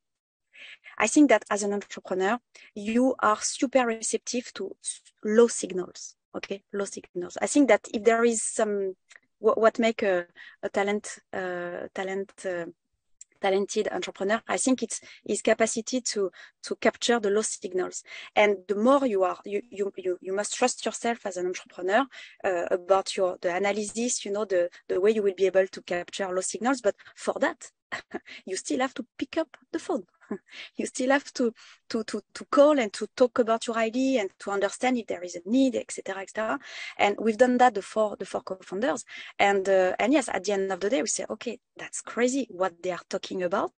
I 0.98 1.06
think 1.06 1.30
that 1.30 1.44
as 1.50 1.62
an 1.62 1.72
entrepreneur, 1.72 2.38
you 2.74 3.14
are 3.20 3.40
super 3.40 3.86
receptive 3.86 4.52
to 4.54 4.76
low 5.24 5.48
signals. 5.48 6.16
Okay, 6.34 6.62
low 6.72 6.84
signals. 6.84 7.38
I 7.40 7.46
think 7.46 7.68
that 7.68 7.88
if 7.94 8.04
there 8.04 8.24
is 8.24 8.42
some 8.42 8.94
what, 9.38 9.58
what 9.58 9.78
make 9.78 10.02
a, 10.02 10.26
a 10.62 10.68
talent 10.68 11.18
uh, 11.32 11.88
talent 11.94 12.32
uh, 12.44 12.66
talented 13.40 13.88
entrepreneur 13.92 14.42
i 14.48 14.56
think 14.56 14.82
it's 14.82 15.00
his 15.24 15.42
capacity 15.42 16.00
to 16.00 16.30
to 16.62 16.74
capture 16.76 17.20
the 17.20 17.30
low 17.30 17.42
signals 17.42 18.02
and 18.34 18.56
the 18.66 18.74
more 18.74 19.06
you 19.06 19.22
are 19.22 19.38
you 19.44 19.62
you 19.70 19.92
you, 20.20 20.32
must 20.32 20.54
trust 20.54 20.84
yourself 20.84 21.24
as 21.24 21.36
an 21.36 21.46
entrepreneur 21.46 22.04
uh, 22.44 22.64
about 22.70 23.16
your 23.16 23.38
the 23.40 23.54
analysis 23.54 24.24
you 24.24 24.32
know 24.32 24.44
the 24.44 24.68
the 24.88 25.00
way 25.00 25.12
you 25.12 25.22
will 25.22 25.34
be 25.36 25.46
able 25.46 25.66
to 25.68 25.80
capture 25.82 26.28
low 26.34 26.40
signals 26.40 26.80
but 26.80 26.96
for 27.14 27.34
that 27.38 27.70
you 28.44 28.56
still 28.56 28.80
have 28.80 28.94
to 28.94 29.06
pick 29.16 29.38
up 29.38 29.56
the 29.72 29.78
phone 29.78 30.04
you 30.76 30.86
still 30.86 31.10
have 31.10 31.32
to, 31.34 31.52
to, 31.88 32.04
to, 32.04 32.22
to 32.34 32.44
call 32.46 32.78
and 32.78 32.92
to 32.92 33.06
talk 33.16 33.38
about 33.38 33.66
your 33.66 33.76
idea 33.76 34.20
and 34.20 34.30
to 34.40 34.50
understand 34.50 34.98
if 34.98 35.06
there 35.06 35.22
is 35.22 35.36
a 35.36 35.40
need, 35.48 35.76
etc., 35.76 36.22
etc. 36.22 36.58
And 36.98 37.16
we've 37.18 37.38
done 37.38 37.58
that 37.58 37.74
the 37.74 37.82
four, 37.82 38.16
the 38.16 38.26
four 38.26 38.42
co-founders. 38.42 39.04
And, 39.38 39.68
uh, 39.68 39.94
and 39.98 40.12
yes, 40.12 40.28
at 40.28 40.44
the 40.44 40.52
end 40.52 40.72
of 40.72 40.80
the 40.80 40.90
day, 40.90 41.02
we 41.02 41.08
say, 41.08 41.24
okay, 41.30 41.58
that's 41.76 42.00
crazy 42.00 42.46
what 42.50 42.82
they 42.82 42.90
are 42.90 43.00
talking 43.08 43.42
about. 43.42 43.72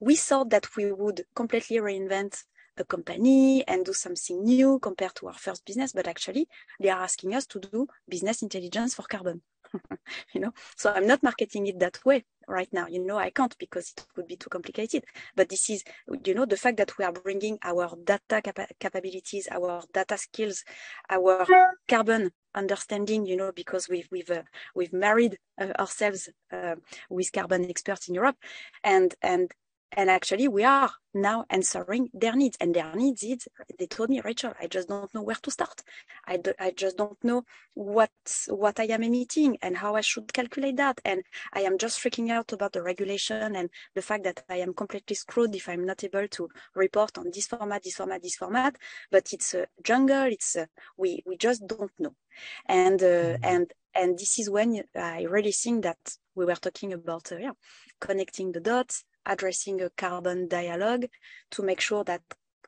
We 0.00 0.16
thought 0.16 0.50
that 0.50 0.76
we 0.76 0.92
would 0.92 1.24
completely 1.34 1.76
reinvent 1.78 2.44
a 2.76 2.84
company 2.84 3.66
and 3.66 3.84
do 3.84 3.92
something 3.92 4.42
new 4.42 4.78
compared 4.78 5.14
to 5.16 5.28
our 5.28 5.34
first 5.34 5.64
business, 5.64 5.92
but 5.92 6.08
actually 6.08 6.48
they 6.80 6.88
are 6.88 7.02
asking 7.02 7.34
us 7.34 7.46
to 7.46 7.60
do 7.60 7.86
business 8.08 8.42
intelligence 8.42 8.94
for 8.94 9.02
carbon. 9.02 9.42
you 10.32 10.40
know, 10.40 10.52
so 10.76 10.92
I'm 10.92 11.06
not 11.06 11.22
marketing 11.22 11.66
it 11.68 11.78
that 11.78 12.04
way 12.04 12.24
right 12.50 12.68
now. 12.72 12.86
You 12.86 13.04
know, 13.04 13.18
I 13.18 13.30
can't 13.30 13.56
because 13.58 13.92
it 13.96 14.04
would 14.16 14.26
be 14.26 14.36
too 14.36 14.50
complicated. 14.50 15.04
But 15.36 15.48
this 15.48 15.70
is, 15.70 15.84
you 16.24 16.34
know, 16.34 16.44
the 16.46 16.56
fact 16.56 16.76
that 16.78 16.96
we 16.98 17.04
are 17.04 17.12
bringing 17.12 17.58
our 17.62 17.90
data 18.04 18.42
capa- 18.42 18.68
capabilities, 18.78 19.48
our 19.50 19.82
data 19.92 20.18
skills, 20.18 20.64
our 21.08 21.46
carbon 21.88 22.32
understanding, 22.54 23.26
you 23.26 23.36
know, 23.36 23.52
because 23.52 23.88
we've 23.88 24.08
we've 24.10 24.30
uh, 24.30 24.42
we've 24.74 24.92
married 24.92 25.38
uh, 25.60 25.72
ourselves 25.78 26.28
uh, 26.52 26.76
with 27.08 27.32
carbon 27.32 27.68
experts 27.70 28.08
in 28.08 28.14
Europe, 28.14 28.36
and 28.84 29.14
and 29.22 29.52
and 29.92 30.10
actually 30.10 30.48
we 30.48 30.64
are 30.64 30.90
now 31.12 31.44
answering 31.50 32.08
their 32.14 32.34
needs. 32.34 32.56
And 32.60 32.74
their 32.74 32.94
needs 32.94 33.22
is 33.22 33.48
they 33.78 33.86
told 33.86 34.10
me 34.10 34.20
rachel 34.24 34.52
i 34.60 34.66
just 34.66 34.88
don't 34.88 35.12
know 35.14 35.22
where 35.22 35.36
to 35.42 35.50
start. 35.50 35.82
I, 36.26 36.36
do, 36.36 36.52
I 36.58 36.70
just 36.70 36.96
don't 36.96 37.22
know 37.24 37.44
what 37.74 38.10
what 38.48 38.78
i 38.78 38.84
am 38.84 39.02
emitting 39.02 39.58
and 39.62 39.76
how 39.76 39.96
i 39.96 40.00
should 40.00 40.32
calculate 40.32 40.76
that. 40.76 41.00
And 41.04 41.22
i 41.52 41.60
am 41.60 41.78
just 41.78 42.00
freaking 42.00 42.30
out 42.30 42.52
about 42.52 42.72
the 42.72 42.82
regulation 42.82 43.56
and 43.56 43.70
the 43.94 44.02
fact 44.02 44.24
that 44.24 44.44
i 44.48 44.56
am 44.56 44.74
completely 44.74 45.16
screwed 45.16 45.54
if 45.54 45.68
i'm 45.68 45.84
not 45.84 46.04
able 46.04 46.28
to 46.28 46.48
report 46.74 47.18
on 47.18 47.30
this 47.32 47.46
format 47.46 47.82
this 47.82 47.96
format 47.96 48.22
this 48.22 48.36
format. 48.36 48.76
But 49.10 49.32
it's 49.32 49.54
a 49.54 49.66
jungle. 49.82 50.26
It's 50.26 50.56
a, 50.56 50.68
we 50.96 51.22
we 51.26 51.36
just 51.36 51.66
don't 51.66 51.92
know. 51.98 52.14
And 52.66 53.02
uh, 53.02 53.06
mm-hmm. 53.06 53.44
and 53.44 53.72
and 53.94 54.18
this 54.18 54.38
is 54.38 54.48
when 54.48 54.82
i 54.94 55.22
really 55.22 55.52
think 55.52 55.82
that 55.82 55.98
we 56.34 56.44
were 56.44 56.54
talking 56.54 56.92
about 56.92 57.32
uh, 57.32 57.36
yeah 57.36 57.52
connecting 58.00 58.52
the 58.52 58.60
dots 58.60 59.04
addressing 59.26 59.80
a 59.82 59.90
carbon 59.90 60.48
dialogue 60.48 61.06
to 61.50 61.62
make 61.62 61.80
sure 61.80 62.04
that 62.04 62.22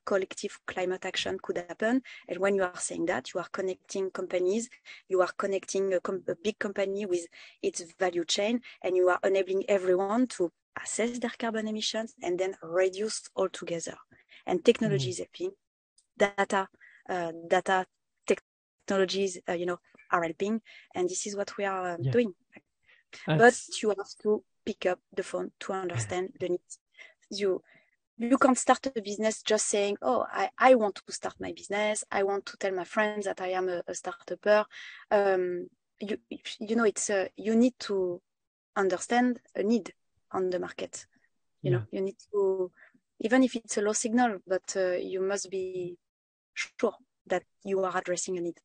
collective 0.04 0.58
climate 0.66 1.04
action 1.04 1.38
could 1.42 1.58
happen. 1.58 2.02
And 2.28 2.38
when 2.38 2.54
you 2.54 2.62
are 2.62 2.78
saying 2.78 3.06
that, 3.06 3.32
you 3.32 3.40
are 3.40 3.48
connecting 3.52 4.10
companies, 4.10 4.68
you 5.08 5.20
are 5.20 5.30
connecting 5.36 5.94
a, 5.94 6.00
com- 6.00 6.24
a, 6.28 6.34
big 6.34 6.58
company 6.58 7.06
with 7.06 7.26
its 7.62 7.82
value 7.98 8.24
chain, 8.24 8.60
and 8.82 8.96
you 8.96 9.08
are 9.08 9.18
enabling 9.24 9.64
everyone 9.68 10.26
to 10.28 10.50
assess 10.82 11.18
their 11.18 11.32
carbon 11.38 11.68
emissions 11.68 12.14
and 12.22 12.38
then 12.38 12.54
reduce 12.62 13.22
altogether. 13.36 13.96
And 14.46 14.64
technology 14.64 15.10
is 15.10 15.20
mm-hmm. 15.20 15.44
helping. 15.44 15.56
Data, 16.18 16.68
uh, 17.08 17.32
data 17.48 17.86
technologies, 18.26 19.38
uh, 19.48 19.52
you 19.52 19.66
know, 19.66 19.78
are 20.10 20.22
helping, 20.22 20.60
and 20.94 21.08
this 21.08 21.26
is 21.26 21.36
what 21.36 21.56
we 21.56 21.64
are 21.64 21.92
uh, 21.92 21.96
yeah. 22.00 22.10
doing. 22.10 22.34
That's... 23.26 23.66
But 23.66 23.82
you 23.82 23.88
have 23.90 24.08
to 24.22 24.44
pick 24.64 24.86
up 24.86 25.00
the 25.14 25.22
phone 25.22 25.52
to 25.60 25.72
understand 25.84 26.30
the 26.38 26.50
needs. 26.50 26.78
You 27.30 27.62
you 28.18 28.38
can't 28.38 28.58
start 28.58 28.86
a 28.86 29.02
business 29.02 29.42
just 29.42 29.66
saying, 29.66 29.96
"Oh, 30.02 30.26
I, 30.30 30.50
I 30.58 30.74
want 30.74 31.00
to 31.06 31.12
start 31.12 31.34
my 31.40 31.52
business. 31.52 32.04
I 32.10 32.22
want 32.22 32.46
to 32.46 32.56
tell 32.56 32.72
my 32.72 32.84
friends 32.84 33.24
that 33.24 33.40
I 33.40 33.48
am 33.48 33.68
a, 33.68 33.82
a 33.88 33.92
startupper." 33.92 34.64
Um, 35.10 35.68
you 35.98 36.18
you 36.60 36.76
know, 36.76 36.84
it's 36.84 37.10
a, 37.10 37.30
you 37.36 37.56
need 37.56 37.74
to 37.80 38.20
understand 38.76 39.40
a 39.54 39.62
need 39.62 39.92
on 40.30 40.50
the 40.50 40.58
market. 40.58 41.06
You 41.62 41.70
yeah. 41.70 41.76
know, 41.78 41.84
you 41.90 42.00
need 42.02 42.16
to 42.32 42.70
even 43.20 43.42
if 43.44 43.54
it's 43.56 43.78
a 43.78 43.82
low 43.82 43.92
signal, 43.92 44.38
but 44.46 44.74
uh, 44.76 44.92
you 44.92 45.20
must 45.20 45.48
be 45.50 45.96
sure 46.54 46.94
that 47.26 47.44
you 47.64 47.82
are 47.84 47.96
addressing 47.96 48.36
a 48.36 48.40
need. 48.40 48.58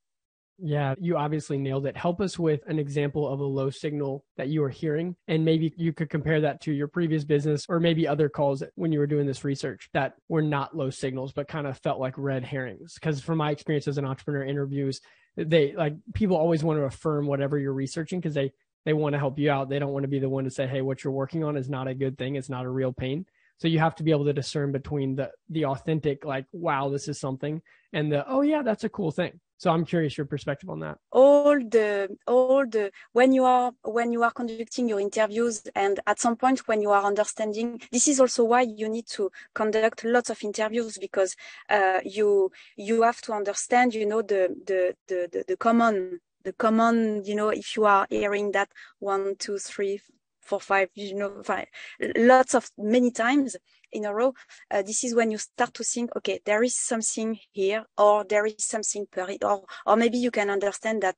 Yeah, 0.59 0.95
you 0.99 1.17
obviously 1.17 1.59
nailed 1.59 1.85
it. 1.85 1.95
Help 1.95 2.19
us 2.19 2.39
with 2.39 2.61
an 2.67 2.79
example 2.79 3.31
of 3.31 3.39
a 3.39 3.45
low 3.45 3.69
signal 3.69 4.25
that 4.37 4.47
you 4.47 4.63
are 4.63 4.69
hearing. 4.69 5.15
And 5.27 5.45
maybe 5.45 5.71
you 5.77 5.93
could 5.93 6.09
compare 6.09 6.41
that 6.41 6.61
to 6.61 6.71
your 6.71 6.87
previous 6.87 7.23
business 7.25 7.65
or 7.69 7.79
maybe 7.79 8.07
other 8.07 8.27
calls 8.27 8.63
when 8.73 8.91
you 8.91 8.97
were 8.97 9.05
doing 9.05 9.27
this 9.27 9.43
research 9.43 9.89
that 9.93 10.13
were 10.29 10.41
not 10.41 10.75
low 10.75 10.89
signals, 10.89 11.31
but 11.31 11.47
kind 11.47 11.67
of 11.67 11.77
felt 11.77 11.99
like 11.99 12.15
red 12.17 12.43
herrings. 12.43 12.95
Because 12.95 13.21
from 13.21 13.37
my 13.37 13.51
experience 13.51 13.87
as 13.87 13.99
an 13.99 14.05
entrepreneur 14.05 14.43
interviews, 14.43 14.99
they 15.35 15.75
like 15.75 15.93
people 16.15 16.35
always 16.35 16.63
want 16.63 16.79
to 16.79 16.85
affirm 16.85 17.27
whatever 17.27 17.59
you're 17.59 17.73
researching 17.73 18.19
because 18.19 18.33
they 18.33 18.51
they 18.83 18.93
want 18.93 19.13
to 19.13 19.19
help 19.19 19.37
you 19.37 19.51
out. 19.51 19.69
They 19.69 19.79
don't 19.79 19.93
want 19.93 20.03
to 20.05 20.09
be 20.09 20.19
the 20.19 20.29
one 20.29 20.45
to 20.45 20.49
say, 20.49 20.65
hey, 20.65 20.81
what 20.81 21.03
you're 21.03 21.13
working 21.13 21.43
on 21.43 21.55
is 21.55 21.69
not 21.69 21.87
a 21.87 21.93
good 21.93 22.17
thing. 22.17 22.35
It's 22.35 22.49
not 22.49 22.65
a 22.65 22.69
real 22.69 22.93
pain. 22.93 23.25
So 23.59 23.67
you 23.67 23.79
have 23.79 23.95
to 23.95 24.03
be 24.03 24.11
able 24.11 24.25
to 24.25 24.33
discern 24.33 24.71
between 24.71 25.15
the 25.15 25.29
the 25.49 25.65
authentic, 25.65 26.25
like, 26.25 26.45
wow, 26.51 26.89
this 26.89 27.07
is 27.07 27.19
something, 27.19 27.61
and 27.93 28.11
the 28.11 28.27
oh 28.27 28.41
yeah, 28.41 28.63
that's 28.63 28.83
a 28.83 28.89
cool 28.89 29.11
thing. 29.11 29.39
So 29.57 29.71
I'm 29.71 29.85
curious 29.85 30.17
your 30.17 30.27
perspective 30.27 30.69
on 30.69 30.79
that. 30.81 30.99
All 31.11 31.59
the 31.59 32.15
all 32.27 32.65
the 32.67 32.91
when 33.13 33.33
you 33.33 33.43
are 33.43 33.71
when 33.83 34.11
you 34.11 34.21
are 34.23 34.31
conducting 34.31 34.87
your 34.87 34.99
interviews 34.99 35.63
and 35.75 35.99
at 36.05 36.19
some 36.19 36.35
point 36.35 36.67
when 36.67 36.81
you 36.81 36.91
are 36.91 37.03
understanding 37.03 37.81
this 37.91 38.07
is 38.07 38.19
also 38.19 38.43
why 38.43 38.61
you 38.61 38.87
need 38.87 39.07
to 39.07 39.31
conduct 39.55 40.03
lots 40.03 40.29
of 40.29 40.43
interviews 40.43 40.97
because 40.99 41.35
uh, 41.69 41.99
you 42.05 42.51
you 42.75 43.01
have 43.01 43.19
to 43.21 43.33
understand 43.33 43.95
you 43.95 44.05
know 44.05 44.21
the 44.21 44.55
the 44.65 44.95
the 45.07 45.27
the, 45.31 45.43
the 45.47 45.57
common 45.57 46.19
the 46.43 46.53
common 46.53 47.23
you 47.25 47.33
know 47.33 47.49
if 47.49 47.75
you 47.75 47.85
are 47.85 48.05
hearing 48.11 48.51
that 48.51 48.69
one 48.99 49.35
two 49.39 49.57
three 49.57 49.99
four 50.47 50.61
five 50.61 50.89
you 50.95 51.13
know 51.13 51.43
five, 51.43 51.67
lots 52.15 52.55
of 52.55 52.71
many 52.77 53.11
times 53.11 53.55
in 53.91 54.06
a 54.06 54.13
row, 54.13 54.34
uh, 54.72 54.82
this 54.82 55.03
is 55.03 55.15
when 55.15 55.32
you 55.32 55.38
start 55.38 55.74
to 55.75 55.84
think, 55.84 56.15
okay, 56.15 56.39
there 56.46 56.63
is 56.63 56.77
something 56.77 57.39
here, 57.51 57.86
or 57.98 58.24
there 58.24 58.46
is 58.46 58.65
something 58.65 59.08
per, 59.12 59.36
or 59.44 59.65
or 59.86 59.96
maybe 59.96 60.17
you 60.17 60.32
can 60.32 60.50
understand 60.50 61.03
that 61.03 61.15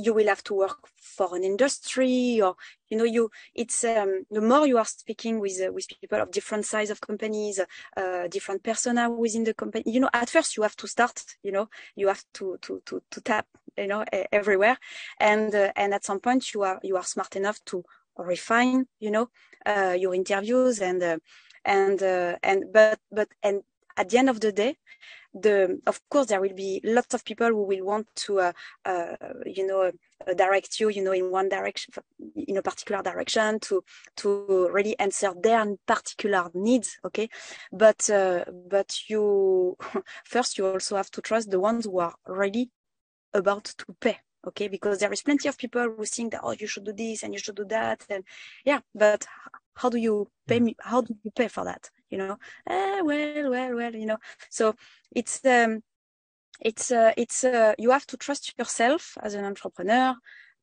you 0.00 0.14
will 0.14 0.28
have 0.28 0.44
to 0.44 0.54
work 0.54 0.78
for 0.96 1.34
an 1.34 1.42
industry, 1.42 2.40
or 2.40 2.54
you 2.88 2.96
know, 2.96 3.04
you 3.04 3.30
it's 3.54 3.82
um, 3.84 4.24
the 4.30 4.40
more 4.40 4.66
you 4.66 4.78
are 4.78 4.84
speaking 4.84 5.40
with 5.40 5.60
uh, 5.60 5.72
with 5.72 5.88
people 6.00 6.20
of 6.20 6.30
different 6.30 6.64
size 6.64 6.90
of 6.90 7.00
companies, 7.00 7.60
uh, 7.96 8.28
different 8.28 8.62
persona 8.62 9.10
within 9.10 9.44
the 9.44 9.54
company. 9.54 9.84
You 9.86 10.00
know, 10.00 10.10
at 10.12 10.30
first 10.30 10.56
you 10.56 10.62
have 10.62 10.76
to 10.76 10.86
start. 10.86 11.24
You 11.42 11.52
know, 11.52 11.68
you 11.96 12.08
have 12.08 12.24
to 12.34 12.58
to 12.62 12.80
to 12.86 13.02
to 13.10 13.20
tap. 13.20 13.46
You 13.76 13.86
know, 13.86 14.04
everywhere, 14.32 14.76
and 15.20 15.54
uh, 15.54 15.72
and 15.76 15.94
at 15.94 16.04
some 16.04 16.20
point 16.20 16.52
you 16.52 16.62
are 16.62 16.80
you 16.82 16.96
are 16.96 17.04
smart 17.04 17.36
enough 17.36 17.64
to 17.66 17.84
refine. 18.16 18.86
You 18.98 19.10
know, 19.10 19.30
uh, 19.66 19.96
your 19.98 20.14
interviews 20.14 20.80
and 20.80 21.02
uh, 21.02 21.18
and 21.68 22.02
uh, 22.02 22.36
and 22.42 22.64
but 22.72 22.98
but 23.12 23.28
and 23.42 23.62
at 23.96 24.08
the 24.08 24.18
end 24.18 24.30
of 24.30 24.40
the 24.40 24.50
day 24.50 24.76
the 25.34 25.78
of 25.86 26.00
course 26.08 26.26
there 26.26 26.40
will 26.40 26.54
be 26.54 26.80
lots 26.82 27.14
of 27.14 27.24
people 27.24 27.48
who 27.48 27.64
will 27.64 27.84
want 27.84 28.06
to 28.16 28.40
uh, 28.40 28.52
uh, 28.86 29.14
you 29.44 29.66
know 29.66 29.82
uh, 29.82 30.34
direct 30.34 30.80
you 30.80 30.88
you 30.88 31.04
know 31.04 31.12
in 31.12 31.30
one 31.30 31.48
direction 31.48 31.92
in 32.34 32.56
a 32.56 32.62
particular 32.62 33.02
direction 33.02 33.60
to 33.60 33.84
to 34.16 34.68
really 34.72 34.98
answer 34.98 35.32
their 35.42 35.64
particular 35.86 36.50
needs 36.54 36.98
okay? 37.04 37.28
But 37.70 38.08
uh, 38.08 38.44
but 38.68 38.98
you 39.08 39.76
first 40.24 40.56
you 40.56 40.66
also 40.66 40.96
have 40.96 41.10
to 41.10 41.20
trust 41.20 41.50
the 41.50 41.60
ones 41.60 41.84
who 41.84 41.98
are 41.98 42.14
ready 42.26 42.70
about 43.34 43.64
to 43.64 43.84
pay 44.00 44.18
okay? 44.46 44.68
Because 44.68 44.98
there 44.98 45.12
is 45.12 45.22
plenty 45.22 45.48
of 45.48 45.58
people 45.58 45.82
who 45.82 46.04
think 46.04 46.32
that 46.32 46.40
oh 46.42 46.52
you 46.52 46.66
should 46.66 46.84
do 46.84 46.92
this 46.92 47.22
and 47.22 47.32
you 47.32 47.38
should 47.40 47.56
do 47.56 47.64
that 47.66 48.04
and 48.08 48.24
yeah 48.64 48.80
but 48.94 49.26
how 49.74 49.88
do 49.88 49.98
you 49.98 50.28
pay 50.46 50.60
me 50.60 50.76
how 50.80 51.00
do 51.00 51.14
you 51.22 51.30
pay 51.30 51.48
for 51.48 51.64
that 51.64 51.90
you 52.10 52.18
know? 52.18 52.38
Eh, 52.66 53.00
well 53.02 53.50
well 53.50 53.74
well 53.76 53.94
you 53.94 54.06
know? 54.06 54.18
So 54.50 54.74
it's 55.14 55.44
um 55.44 55.82
it's 56.60 56.90
uh, 56.90 57.12
it's 57.16 57.44
uh, 57.44 57.74
you 57.78 57.90
have 57.90 58.06
to 58.06 58.16
trust 58.16 58.54
yourself 58.58 59.16
as 59.22 59.34
an 59.34 59.44
entrepreneur 59.44 60.14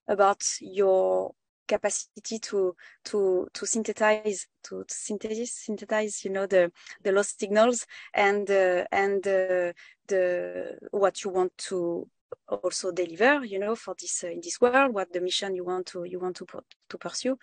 about 0.08 0.44
your 0.60 1.34
capacity 1.68 2.38
to 2.40 2.76
to 3.04 3.48
to 3.54 3.66
synthesize 3.66 4.48
to, 4.64 4.84
to 4.84 4.94
synthesize 4.94 5.52
synthesize 5.52 6.24
you 6.24 6.30
know 6.32 6.46
the 6.46 6.72
the 7.04 7.12
lost 7.12 7.40
signals 7.40 7.88
and 8.14 8.50
uh, 8.52 8.84
and 8.92 9.26
uh, 9.28 9.72
the 10.08 10.78
what 10.92 11.24
you 11.24 11.32
want 11.32 11.58
to 11.58 12.08
also 12.48 12.92
deliver 12.92 13.44
you 13.44 13.60
know 13.60 13.76
for 13.76 13.96
this 14.00 14.24
uh, 14.24 14.28
in 14.28 14.40
this 14.42 14.62
world 14.62 14.94
what 14.94 15.12
the 15.12 15.22
mission 15.22 15.56
you 15.56 15.64
want 15.64 15.86
to 15.86 16.04
you 16.04 16.20
want 16.20 16.36
to 16.36 16.46
put, 16.46 16.64
to 16.90 16.98
pursue. 16.98 17.38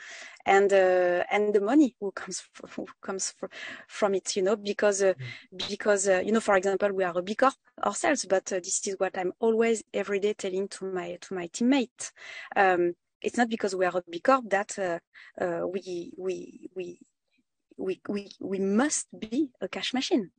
And 0.47 0.73
uh, 0.73 1.25
and 1.31 1.55
the 1.55 1.61
money 1.61 1.95
who 2.01 2.12
comes 2.12 2.41
from, 2.53 2.71
who 2.71 2.87
comes 3.01 3.35
from, 3.39 3.51
from 3.89 4.15
it 4.15 4.37
you 4.37 4.43
know 4.43 4.57
because 4.57 5.03
uh, 5.03 5.15
mm. 5.15 5.69
because 5.69 6.09
uh, 6.09 6.23
you 6.25 6.33
know 6.33 6.41
for 6.41 6.57
example 6.57 6.93
we 6.93 7.05
are 7.05 7.17
a 7.17 7.23
b 7.23 7.35
corp 7.35 7.55
ourselves 7.85 8.27
but 8.29 8.53
uh, 8.53 8.57
this 8.57 8.87
is 8.87 8.95
what 8.99 9.17
i'm 9.19 9.33
always 9.41 9.83
every 9.93 10.21
day 10.21 10.33
telling 10.35 10.69
to 10.69 10.85
my 10.85 11.19
to 11.21 11.35
my 11.35 11.49
teammate. 11.49 12.12
Um, 12.57 12.95
it's 13.21 13.37
not 13.37 13.49
because 13.49 13.75
we 13.75 13.87
are 13.87 13.97
a 13.97 14.03
b 14.11 14.21
corp 14.21 14.49
that 14.51 14.79
uh, 14.79 15.67
we 15.67 16.12
we 16.17 16.71
we 16.75 16.99
we 17.77 18.01
we 18.09 18.31
we 18.41 18.59
must 18.59 19.07
be 19.19 19.51
a 19.61 19.69
cash 19.69 19.95
machine 19.95 20.31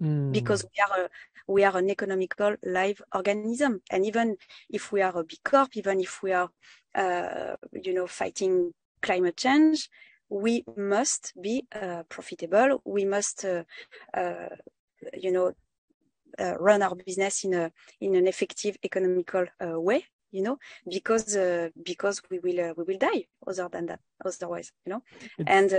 mm. 0.00 0.32
because 0.32 0.64
we 0.64 0.82
are 0.82 1.04
a, 1.04 1.08
we 1.46 1.64
are 1.64 1.76
an 1.76 1.90
economical 1.90 2.56
live 2.64 3.00
organism. 3.14 3.82
And 3.90 4.06
even 4.06 4.36
if 4.68 4.92
we 4.92 5.02
are 5.02 5.16
a 5.18 5.24
b 5.24 5.38
corp 5.44 5.76
even 5.76 6.00
if 6.00 6.22
we 6.22 6.32
are 6.32 6.50
uh, 6.94 7.56
you 7.72 7.94
know 7.94 8.06
fighting 8.06 8.72
climate 9.02 9.36
change 9.36 9.88
we 10.30 10.64
must 10.76 11.32
be 11.40 11.66
uh, 11.74 12.04
profitable. 12.08 12.80
We 12.84 13.04
must 13.04 13.44
uh, 13.44 13.64
uh 14.14 14.48
you 15.14 15.32
know 15.32 15.52
uh, 16.38 16.54
run 16.58 16.82
our 16.82 16.94
business 16.94 17.44
in 17.44 17.54
a 17.54 17.72
in 18.00 18.14
an 18.14 18.26
effective 18.26 18.76
economical 18.84 19.46
uh, 19.60 19.80
way 19.80 20.04
you 20.30 20.42
know 20.42 20.58
because 20.88 21.36
because 21.82 22.22
we 22.30 22.38
will 22.38 22.74
we 22.76 22.84
will 22.84 22.98
die 22.98 23.26
other 23.46 23.68
than 23.68 23.86
that 23.86 24.00
otherwise 24.24 24.72
you 24.86 24.92
know. 24.92 25.02
And 25.46 25.72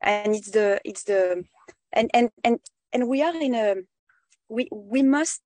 and 0.00 0.34
it's 0.34 0.50
the 0.50 0.80
it's 0.84 1.02
the 1.04 1.44
and 1.92 2.10
and 2.14 2.30
and 2.44 2.60
and 2.92 3.08
we 3.08 3.22
are 3.22 3.36
in 3.36 3.54
a 3.54 3.74
we 4.48 4.68
we 4.72 5.02
must 5.02 5.42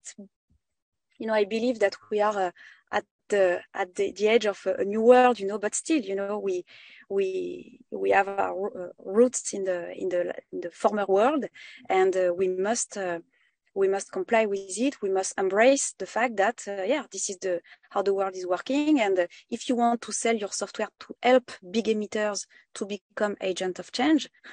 you 1.19 1.27
know 1.27 1.35
i 1.35 1.45
believe 1.45 1.79
that 1.79 1.97
we 2.11 2.21
are 2.21 2.39
uh, 2.47 2.51
at 2.93 3.05
the 3.29 3.61
at 3.75 3.95
the, 3.95 4.13
the 4.13 4.29
edge 4.29 4.47
of 4.47 4.61
a, 4.67 4.75
a, 4.83 4.85
new 4.85 5.03
world 5.03 5.39
you 5.39 5.47
know 5.47 5.59
but 5.59 5.75
still 5.75 6.01
you 6.01 6.15
know 6.15 6.39
we 6.39 6.65
we 7.09 7.81
we 7.91 8.11
have 8.11 8.29
our 8.29 8.89
uh, 8.89 8.89
roots 9.05 9.53
in 9.53 9.65
the 9.65 9.93
in 9.93 10.09
the 10.09 10.35
in 10.53 10.61
the 10.61 10.71
former 10.71 11.07
world 11.09 11.45
and 11.89 12.17
uh, 12.17 12.33
we 12.35 12.49
must 12.49 12.97
uh, 12.97 13.19
we 13.77 13.89
must 13.89 14.11
comply 14.11 14.47
with 14.47 14.79
it. 14.79 15.03
We 15.03 15.11
must 15.11 15.35
embrace 15.39 15.95
the 15.99 16.07
fact 16.07 16.37
that 16.39 16.65
uh, 16.67 16.83
yeah 16.83 17.05
this 17.13 17.29
is 17.29 17.37
the 17.39 17.61
how 17.91 18.03
the 18.03 18.15
world 18.15 18.35
is 18.35 18.47
working. 18.47 19.01
And 19.01 19.19
uh, 19.19 19.27
if 19.51 19.69
you 19.69 19.77
want 19.77 20.01
to 20.03 20.13
sell 20.13 20.35
your 20.35 20.51
software 20.51 20.89
to 21.01 21.15
help 21.23 21.53
big 21.71 21.85
emitters 21.85 22.47
to 22.75 22.87
become 22.87 23.37
agent 23.41 23.79
of 23.79 23.93
change 23.93 24.29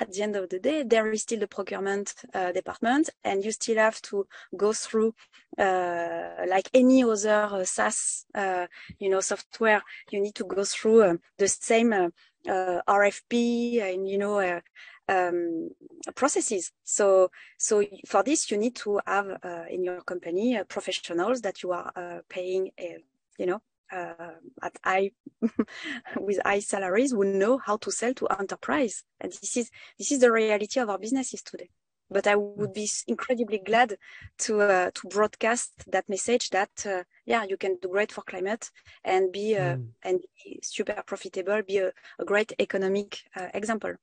at 0.00 0.12
the 0.12 0.22
end 0.22 0.36
of 0.36 0.48
the 0.48 0.58
day 0.58 0.82
there 0.82 1.10
is 1.10 1.22
still 1.22 1.40
the 1.40 1.48
procurement 1.48 2.14
uh, 2.34 2.52
department. 2.52 3.08
And 3.24 3.42
you 3.42 3.52
still 3.52 3.78
have 3.78 4.00
to 4.02 4.26
go 4.56 4.72
through 4.74 5.14
uh, 5.56 6.46
like 6.46 6.68
any 6.74 7.02
other 7.04 7.48
uh, 7.50 7.64
SaaS 7.64 8.26
uh, 8.34 8.66
you 8.98 9.08
know 9.08 9.20
software 9.20 9.82
you 10.10 10.20
need 10.20 10.34
to 10.34 10.44
go 10.44 10.62
through 10.64 11.18
the 11.38 11.48
same 11.48 12.12
RFP 12.46 13.82
and 13.82 14.08
you 14.08 14.18
know 14.18 14.60
um, 15.08 15.70
processes. 16.14 16.72
So, 16.84 17.30
so 17.56 17.82
for 18.06 18.22
this, 18.22 18.50
you 18.50 18.58
need 18.58 18.76
to 18.76 19.00
have 19.06 19.28
uh, 19.42 19.64
in 19.70 19.82
your 19.84 20.02
company 20.02 20.56
uh, 20.56 20.64
professionals 20.64 21.40
that 21.42 21.62
you 21.62 21.72
are 21.72 21.90
uh, 21.96 22.18
paying, 22.28 22.70
uh, 22.78 23.00
you 23.38 23.46
know, 23.46 23.60
uh, 23.90 24.34
at 24.62 24.76
high 24.84 25.10
with 26.20 26.38
high 26.44 26.60
salaries 26.60 27.12
who 27.12 27.24
know 27.24 27.58
how 27.58 27.78
to 27.78 27.90
sell 27.90 28.12
to 28.14 28.26
enterprise. 28.26 29.02
And 29.20 29.32
this 29.32 29.56
is 29.56 29.70
this 29.98 30.12
is 30.12 30.20
the 30.20 30.30
reality 30.30 30.80
of 30.80 30.90
our 30.90 30.98
businesses 30.98 31.42
today. 31.42 31.70
But 32.10 32.26
I 32.26 32.36
would 32.36 32.72
be 32.72 32.88
incredibly 33.06 33.58
glad 33.58 33.98
to 34.38 34.60
uh, 34.62 34.90
to 34.94 35.08
broadcast 35.08 35.72
that 35.90 36.08
message 36.08 36.50
that 36.50 37.04
yeah, 37.26 37.44
you 37.44 37.58
can 37.58 37.76
do 37.82 37.88
great 37.88 38.12
for 38.12 38.22
climate 38.22 38.70
and 39.04 39.30
be 39.30 39.54
mm. 39.58 39.88
and 40.02 40.20
be 40.42 40.60
super 40.62 41.02
profitable, 41.06 41.60
be 41.62 41.78
a, 41.78 41.92
a 42.18 42.24
great 42.24 42.52
economic 42.58 43.18
example. 43.54 43.94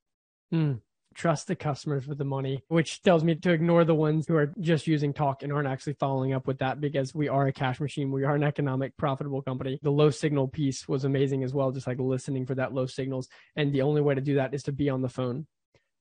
Mm 0.54 0.82
trust 1.16 1.48
the 1.48 1.56
customers 1.56 2.08
with 2.08 2.18
the 2.18 2.26
money, 2.26 2.62
which 2.68 3.02
tells 3.02 3.24
me 3.24 3.36
to 3.36 3.52
ignore 3.52 3.86
the 3.86 3.96
ones 3.96 4.28
who 4.28 4.36
are 4.36 4.54
just 4.60 4.86
using 4.86 5.14
talk 5.14 5.42
and 5.42 5.52
aren't 5.52 5.68
actually 5.68 5.94
following 5.94 6.34
up 6.34 6.46
with 6.46 6.60
that 6.60 6.82
because 6.82 7.16
we 7.16 7.30
are 7.30 7.48
a 7.48 7.54
cash 7.54 7.80
machine. 7.80 8.12
We 8.12 8.26
are 8.26 8.36
an 8.36 8.44
economic 8.44 8.96
profitable 8.98 9.42
company. 9.42 9.80
The 9.82 9.92
low 9.92 10.10
signal 10.10 10.48
piece 10.48 10.88
was 10.88 11.06
amazing 11.06 11.44
as 11.44 11.54
well, 11.54 11.72
just 11.72 11.88
like 11.88 12.00
listening 12.00 12.46
for 12.46 12.56
that 12.56 12.74
low 12.74 12.86
signals. 12.86 13.30
And 13.56 13.74
the 13.74 13.82
only 13.82 14.02
way 14.02 14.16
to 14.16 14.22
do 14.22 14.36
that 14.36 14.54
is 14.54 14.64
to 14.64 14.72
be 14.72 14.90
on 14.90 15.02
the 15.02 15.10
phone 15.10 15.48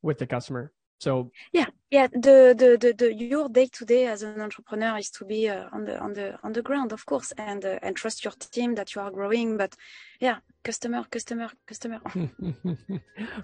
with 0.03 0.19
the 0.19 0.27
customer. 0.27 0.73
So 0.99 1.31
yeah, 1.53 1.67
yeah. 1.91 2.07
The 2.07 2.55
the 2.57 2.79
the, 2.81 2.95
the 2.97 3.15
your 3.15 3.49
day 3.49 3.67
to 3.67 3.85
day 3.85 4.07
as 4.07 4.23
an 4.23 4.41
entrepreneur 4.41 4.97
is 4.99 5.11
to 5.11 5.25
be 5.25 5.49
uh, 5.49 5.69
on 5.73 5.85
the 5.85 5.99
on 5.99 6.13
the 6.15 6.39
on 6.43 6.53
the 6.53 6.63
ground, 6.63 6.93
of 6.93 7.05
course, 7.07 7.33
and 7.37 7.65
uh, 7.65 7.79
and 7.83 7.97
trust 7.97 8.25
your 8.25 8.33
team 8.33 8.75
that 8.77 8.95
you 8.95 9.03
are 9.03 9.11
growing. 9.11 9.57
But 9.57 9.75
yeah, 10.21 10.39
customer, 10.63 11.05
customer, 11.11 11.51
customer. 11.67 12.01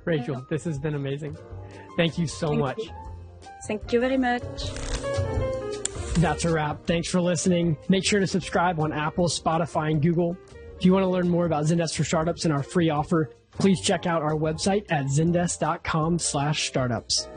Rachel, 0.04 0.36
yeah. 0.36 0.40
this 0.48 0.64
has 0.64 0.78
been 0.78 0.94
amazing. 0.94 1.36
Thank 1.96 2.18
you 2.18 2.26
so 2.26 2.48
Thank 2.48 2.60
much. 2.60 2.78
You. 2.78 2.90
Thank 3.66 3.92
you 3.92 4.00
very 4.00 4.18
much. 4.18 4.70
That's 6.14 6.44
a 6.44 6.52
wrap. 6.52 6.86
Thanks 6.86 7.08
for 7.08 7.20
listening. 7.20 7.76
Make 7.88 8.04
sure 8.04 8.20
to 8.20 8.26
subscribe 8.26 8.78
on 8.80 8.92
Apple, 8.92 9.26
Spotify, 9.26 9.90
and 9.90 10.02
Google. 10.02 10.36
If 10.76 10.84
you 10.84 10.92
want 10.92 11.04
to 11.04 11.08
learn 11.08 11.28
more 11.28 11.46
about 11.46 11.64
Zendesk 11.64 11.94
for 11.96 12.04
Startups 12.04 12.44
and 12.44 12.52
our 12.52 12.62
free 12.62 12.90
offer, 12.90 13.30
please 13.60 13.80
check 13.80 14.06
out 14.06 14.22
our 14.22 14.34
website 14.34 14.84
at 14.90 15.06
zendesk.com 15.06 16.18
slash 16.18 16.66
startups. 16.66 17.28